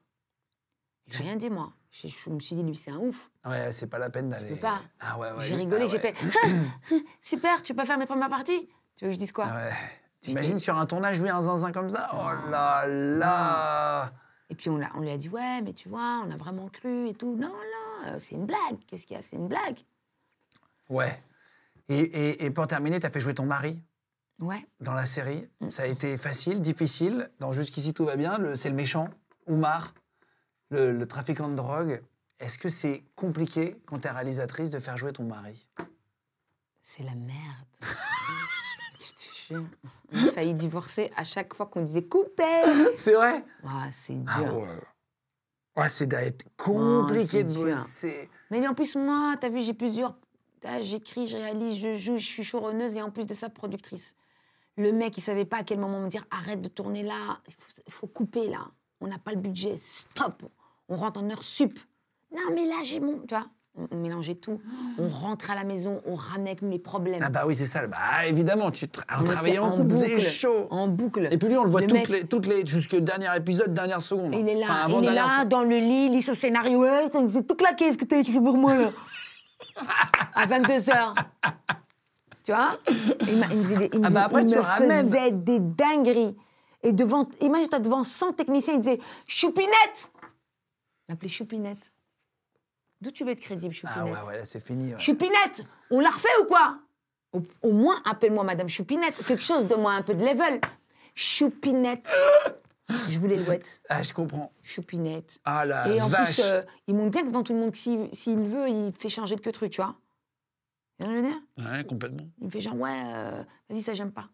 [1.07, 1.71] J'ai rien dit, moi.
[1.91, 3.31] Je, je me suis dit, lui, c'est un ouf.
[3.45, 4.49] Ouais, c'est pas la peine d'aller.
[4.49, 4.81] Je peux pas.
[4.99, 5.47] Ah ouais, ouais.
[5.47, 6.15] j'ai rigolé, ah j'ai fait
[7.21, 9.71] Super, tu peux faire mes premières parties Tu veux que je dise quoi Ah ouais.
[10.19, 12.09] T'imagines sur un tournage, lui, un zinzin comme ça?
[12.13, 14.11] Oh là là
[14.49, 16.67] Et puis on, l'a- on lui a dit ouais, mais tu vois, on a vraiment
[16.67, 17.35] cru et tout.
[17.37, 18.77] Non, non, euh, c'est une blague.
[18.87, 19.21] Qu'est-ce qu'il y a?
[19.21, 19.77] C'est une blague.
[20.89, 21.23] Ouais.
[21.89, 23.81] Et, et, et pour terminer, t'as fait jouer ton mari?
[24.39, 24.63] Ouais.
[24.81, 25.49] dans la série?
[25.61, 25.69] Mm.
[25.71, 27.31] Ça a été facile, difficile?
[27.39, 28.37] Dans Jusqu'ici, tout va bien?
[28.55, 29.09] C'est le méchant,
[29.47, 29.93] Oumar,
[30.69, 32.03] le, le trafiquant de drogue?
[32.39, 35.69] Est-ce que c'est compliqué, quand t'es réalisatrice, de faire jouer ton mari?
[36.81, 37.65] C'est la merde.
[39.49, 39.65] jure.
[40.13, 42.61] On a failli divorcer à chaque fois qu'on disait couper.
[42.95, 43.43] C'est vrai?
[43.63, 44.25] Ah, c'est dur.
[44.35, 44.67] Ah ouais.
[45.77, 47.63] Ouais, c'est d'être compliqué c'est de dur.
[47.75, 48.29] bosser.
[48.49, 50.17] Mais en plus, moi, t'as vu, j'ai plusieurs.
[50.63, 54.15] Ah, J'écris, je réalise, je joue, je suis showrunneuse et en plus de ça, productrice.
[54.75, 57.53] Le mec, il savait pas à quel moment me dire arrête de tourner là, il
[57.53, 58.67] faut, il faut couper là.
[59.01, 60.43] On n'a pas le budget, stop.
[60.89, 61.77] On rentre en heure sup.
[62.31, 63.19] Non, mais là, j'ai mon.
[63.19, 64.59] Tu vois on, on mélangeait tout.
[64.97, 67.21] On rentrait à la maison, on ramenait avec nous les problèmes.
[67.23, 67.87] Ah bah oui, c'est ça.
[67.87, 67.97] Bah
[68.27, 70.67] évidemment, tu tra- On était travailler en couple, c'est boucle, chaud.
[70.71, 71.27] En boucle.
[71.31, 73.73] Et puis lui, on le voit Le toutes mec, les, toutes les, jusqu'au dernier épisode,
[73.73, 74.33] dernière seconde.
[74.33, 75.49] Il est là, Enfin, il est là seconde.
[75.49, 76.81] dans le lit, il lit son scénario.
[76.81, 78.89] Ouais, c'est tout claqué ce que t'as écrit pour moi là.
[80.33, 81.13] à 22h.
[82.43, 82.77] Tu vois?
[83.27, 85.05] Il, me faisait des, il me Ah bah faisait- après, il tu me ramènes.
[85.07, 86.35] faisait des dingueries.
[86.83, 90.11] Et devant, imagine, toi devant 100 techniciens, il disait Choupinette
[91.09, 91.91] Il m'appelait Choupinette.
[93.01, 94.93] D'où tu veux être crédible, Choupinette Ah ouais, ouais, là, c'est fini.
[94.93, 94.99] ouais.
[94.99, 96.79] Choupinette, on l'a refait ou quoi?
[97.33, 99.15] Au, au moins, appelle-moi Madame Choupinette.
[99.27, 100.59] Quelque chose, donne-moi un peu de level.
[101.13, 102.09] Choupinette.
[103.09, 103.81] Je voulais l'ouette.
[103.89, 104.51] Ah, je comprends.
[104.63, 105.39] Choupinette.
[105.45, 106.35] Ah la Et en vache.
[106.37, 108.93] plus, euh, il montre bien que devant tout le monde, que s'il s'il veut, il
[108.97, 109.95] fait changer de que truc, tu vois.
[110.99, 111.33] Tu vois ce que je veux
[111.65, 111.71] dire?
[111.77, 112.27] Ouais, complètement.
[112.39, 114.29] Il me fait genre, ouais, euh, vas-y, ça, j'aime pas.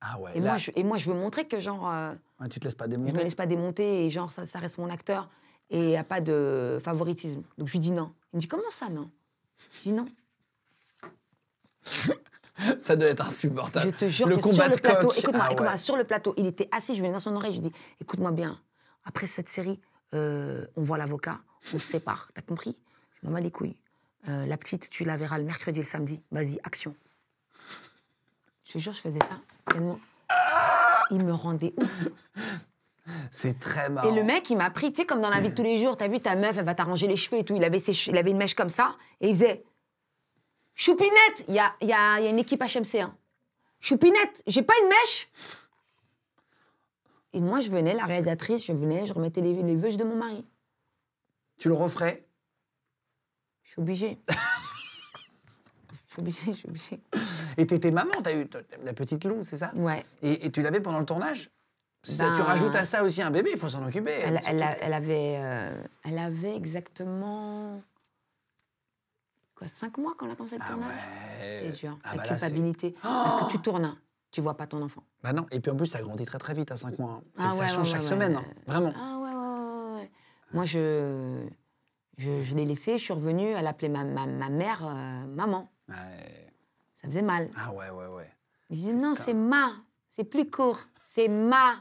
[0.00, 2.14] Ah ouais, Et, là, moi, je, et moi, je veux montrer que, genre, euh,
[2.50, 4.88] tu te laisses pas je me laisse pas démonter et, genre, ça, ça reste mon
[4.90, 5.28] acteur
[5.70, 7.42] et il n'y a pas de favoritisme.
[7.58, 8.12] Donc, je lui dis non.
[8.32, 9.10] Il me dit, comment ça, non?
[9.72, 10.06] Je dis non.
[12.78, 13.92] Ça doit être insupportable.
[13.92, 16.46] Je te jure le que combat sur le plateau, écoute-moi, Ah sur le plateau, il
[16.46, 18.58] était assis, je venais dans son oreille, je dis, écoute-moi bien,
[19.04, 19.78] après cette série,
[20.14, 21.40] euh, on voit l'avocat,
[21.74, 22.78] on se sépare, t'as compris?
[23.20, 23.76] Je m'en bats les couilles.
[24.28, 26.96] Euh, la petite, tu la verras le mercredi et le samedi, vas-y, action.
[28.64, 29.38] Je te jure, je faisais ça,
[29.70, 30.00] tellement.
[31.10, 32.08] Il me rendait ouf.
[33.30, 34.10] C'est très marrant.
[34.10, 35.78] Et le mec, il m'a pris, tu sais, comme dans la vie de tous les
[35.78, 37.54] jours, t'as vu ta meuf, elle va t'arranger les cheveux et tout.
[37.54, 39.64] Il avait, ses che- il avait une mèche comme ça et il faisait
[40.74, 43.00] Choupinette Il y a, il y, a, il y a une équipe HMC.
[43.00, 43.16] Hein.
[43.80, 45.28] Choupinette, j'ai pas une mèche
[47.32, 50.16] Et moi, je venais, la réalisatrice, je venais, je remettais les, les veuches de mon
[50.16, 50.44] mari.
[51.58, 52.26] Tu le referais?
[53.62, 54.18] Je suis obligée.
[56.08, 57.00] Je suis obligée, je suis obligée.
[57.58, 58.48] Et t'étais maman, t'as eu
[58.84, 59.72] la petite Lou, c'est ça?
[59.76, 60.02] Ouais.
[60.22, 61.50] et, et tu l'avais pendant le tournage?
[62.08, 64.12] Ça, Ben- Tu rajoutes à ça aussi un bébé, il faut s'en occuper.
[64.22, 67.82] Elle, Surtout elle a- que- elle avait, euh, elle avait exactement.
[69.56, 70.88] Quoi, cinq mois quand elle a commencé le Ah tournage
[71.40, 71.62] ouais.
[71.72, 71.98] C'est dur.
[72.04, 72.94] Ah la bah là, culpabilité.
[73.02, 73.96] Parce que tu tournes,
[74.30, 75.02] tu vois pas ton enfant.
[75.22, 77.10] Bah non, et puis en plus, ça grandit très très vite à 5 mois.
[77.12, 77.22] hein.
[77.38, 78.44] Ah ça change ouais, chaque semaine, hein.
[78.66, 78.92] vraiment.
[78.96, 80.10] Ah ouais, ouais, ouais.
[80.52, 81.44] Moi, je,
[82.18, 85.68] je, je l'ai laissée, je suis revenue, elle appelait ma, ma, ma mère euh, maman.
[85.88, 87.50] Ça faisait mal.
[87.56, 88.30] Ah ouais, ouais, ouais.
[88.70, 89.72] Je disais non, c'est ma.
[90.08, 90.78] C'est plus court.
[91.02, 91.80] C'est ma.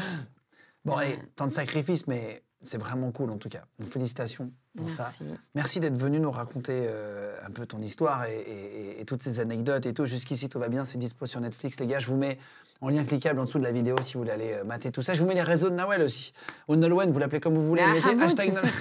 [0.86, 3.64] Bon, allez, tant de sacrifices, mais c'est vraiment cool en tout cas.
[3.78, 5.02] Donc, félicitations pour ça.
[5.04, 5.24] Merci.
[5.54, 9.22] Merci d'être venu nous raconter euh, un peu ton histoire et, et- et- et toutes
[9.22, 10.06] ces anecdotes et tout.
[10.06, 10.84] Jusqu'ici, tout va bien.
[10.84, 11.98] C'est dispo sur Netflix, les gars.
[12.00, 12.38] Je vous mets
[12.80, 15.02] en lien cliquable en dessous de la vidéo si vous voulez aller euh, mater tout
[15.02, 15.12] ça.
[15.12, 16.32] Je vous mets les réseaux de Nawel aussi.
[16.68, 17.82] Ou Nolwenn, vous l'appelez comme vous voulez.
[17.84, 18.54] Ah, mettez mon hashtag.
[18.54, 18.72] Nolwenn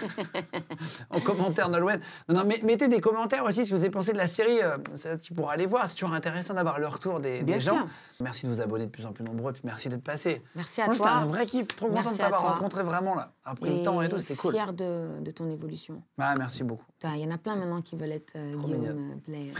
[1.09, 1.99] en commentaire Nolwenn.
[2.29, 4.61] Non, non, mais mettez des commentaires aussi si vous avez pensé de la série.
[4.61, 5.87] euh, ça, tu pourras aller voir.
[5.87, 7.87] C'est toujours intéressant d'avoir le retour des, gens.
[8.21, 9.51] Merci de vous abonner de plus en plus nombreux.
[9.53, 10.41] Puis merci d'être passé.
[10.55, 11.07] Merci à Moi, toi.
[11.07, 11.67] C'était un vrai kiff.
[11.75, 13.33] Trop content de t'avoir rencontré vraiment là.
[13.43, 14.53] Après le temps et tout, c'était cool.
[14.53, 16.01] Fière de, de ton évolution.
[16.17, 16.85] Ah, merci beaucoup.
[17.03, 18.79] Il y en a plein maintenant qui veulent être euh, Guillaume
[19.27, 19.53] mignonne.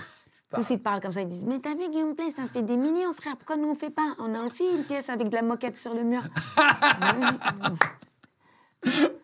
[0.53, 2.63] Tous ils te parlent comme ça, ils disent Mais t'as vu Guillaume Play, ça fait
[2.63, 4.15] des millions, frère, pourquoi nous on fait pas?
[4.17, 6.23] On a aussi une pièce avec de la moquette sur le mur.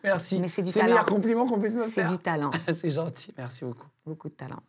[0.04, 0.38] Merci.
[0.40, 0.86] Mais c'est du le talent.
[0.86, 2.10] meilleur compliment qu'on puisse me C'est faire.
[2.12, 3.32] du talent, c'est gentil.
[3.36, 3.86] Merci beaucoup.
[4.04, 4.60] beaucoup de talent.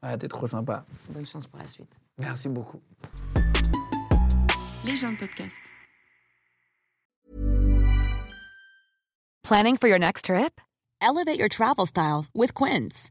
[0.00, 0.84] Ah, t'es trop sympa.
[1.10, 1.94] Bonne chance pour la suite.
[2.18, 2.80] Merci beaucoup.
[4.84, 5.54] Les gens de podcast.
[9.44, 10.60] Planning for your next trip?
[11.00, 13.10] Elevate your travel style with Quince.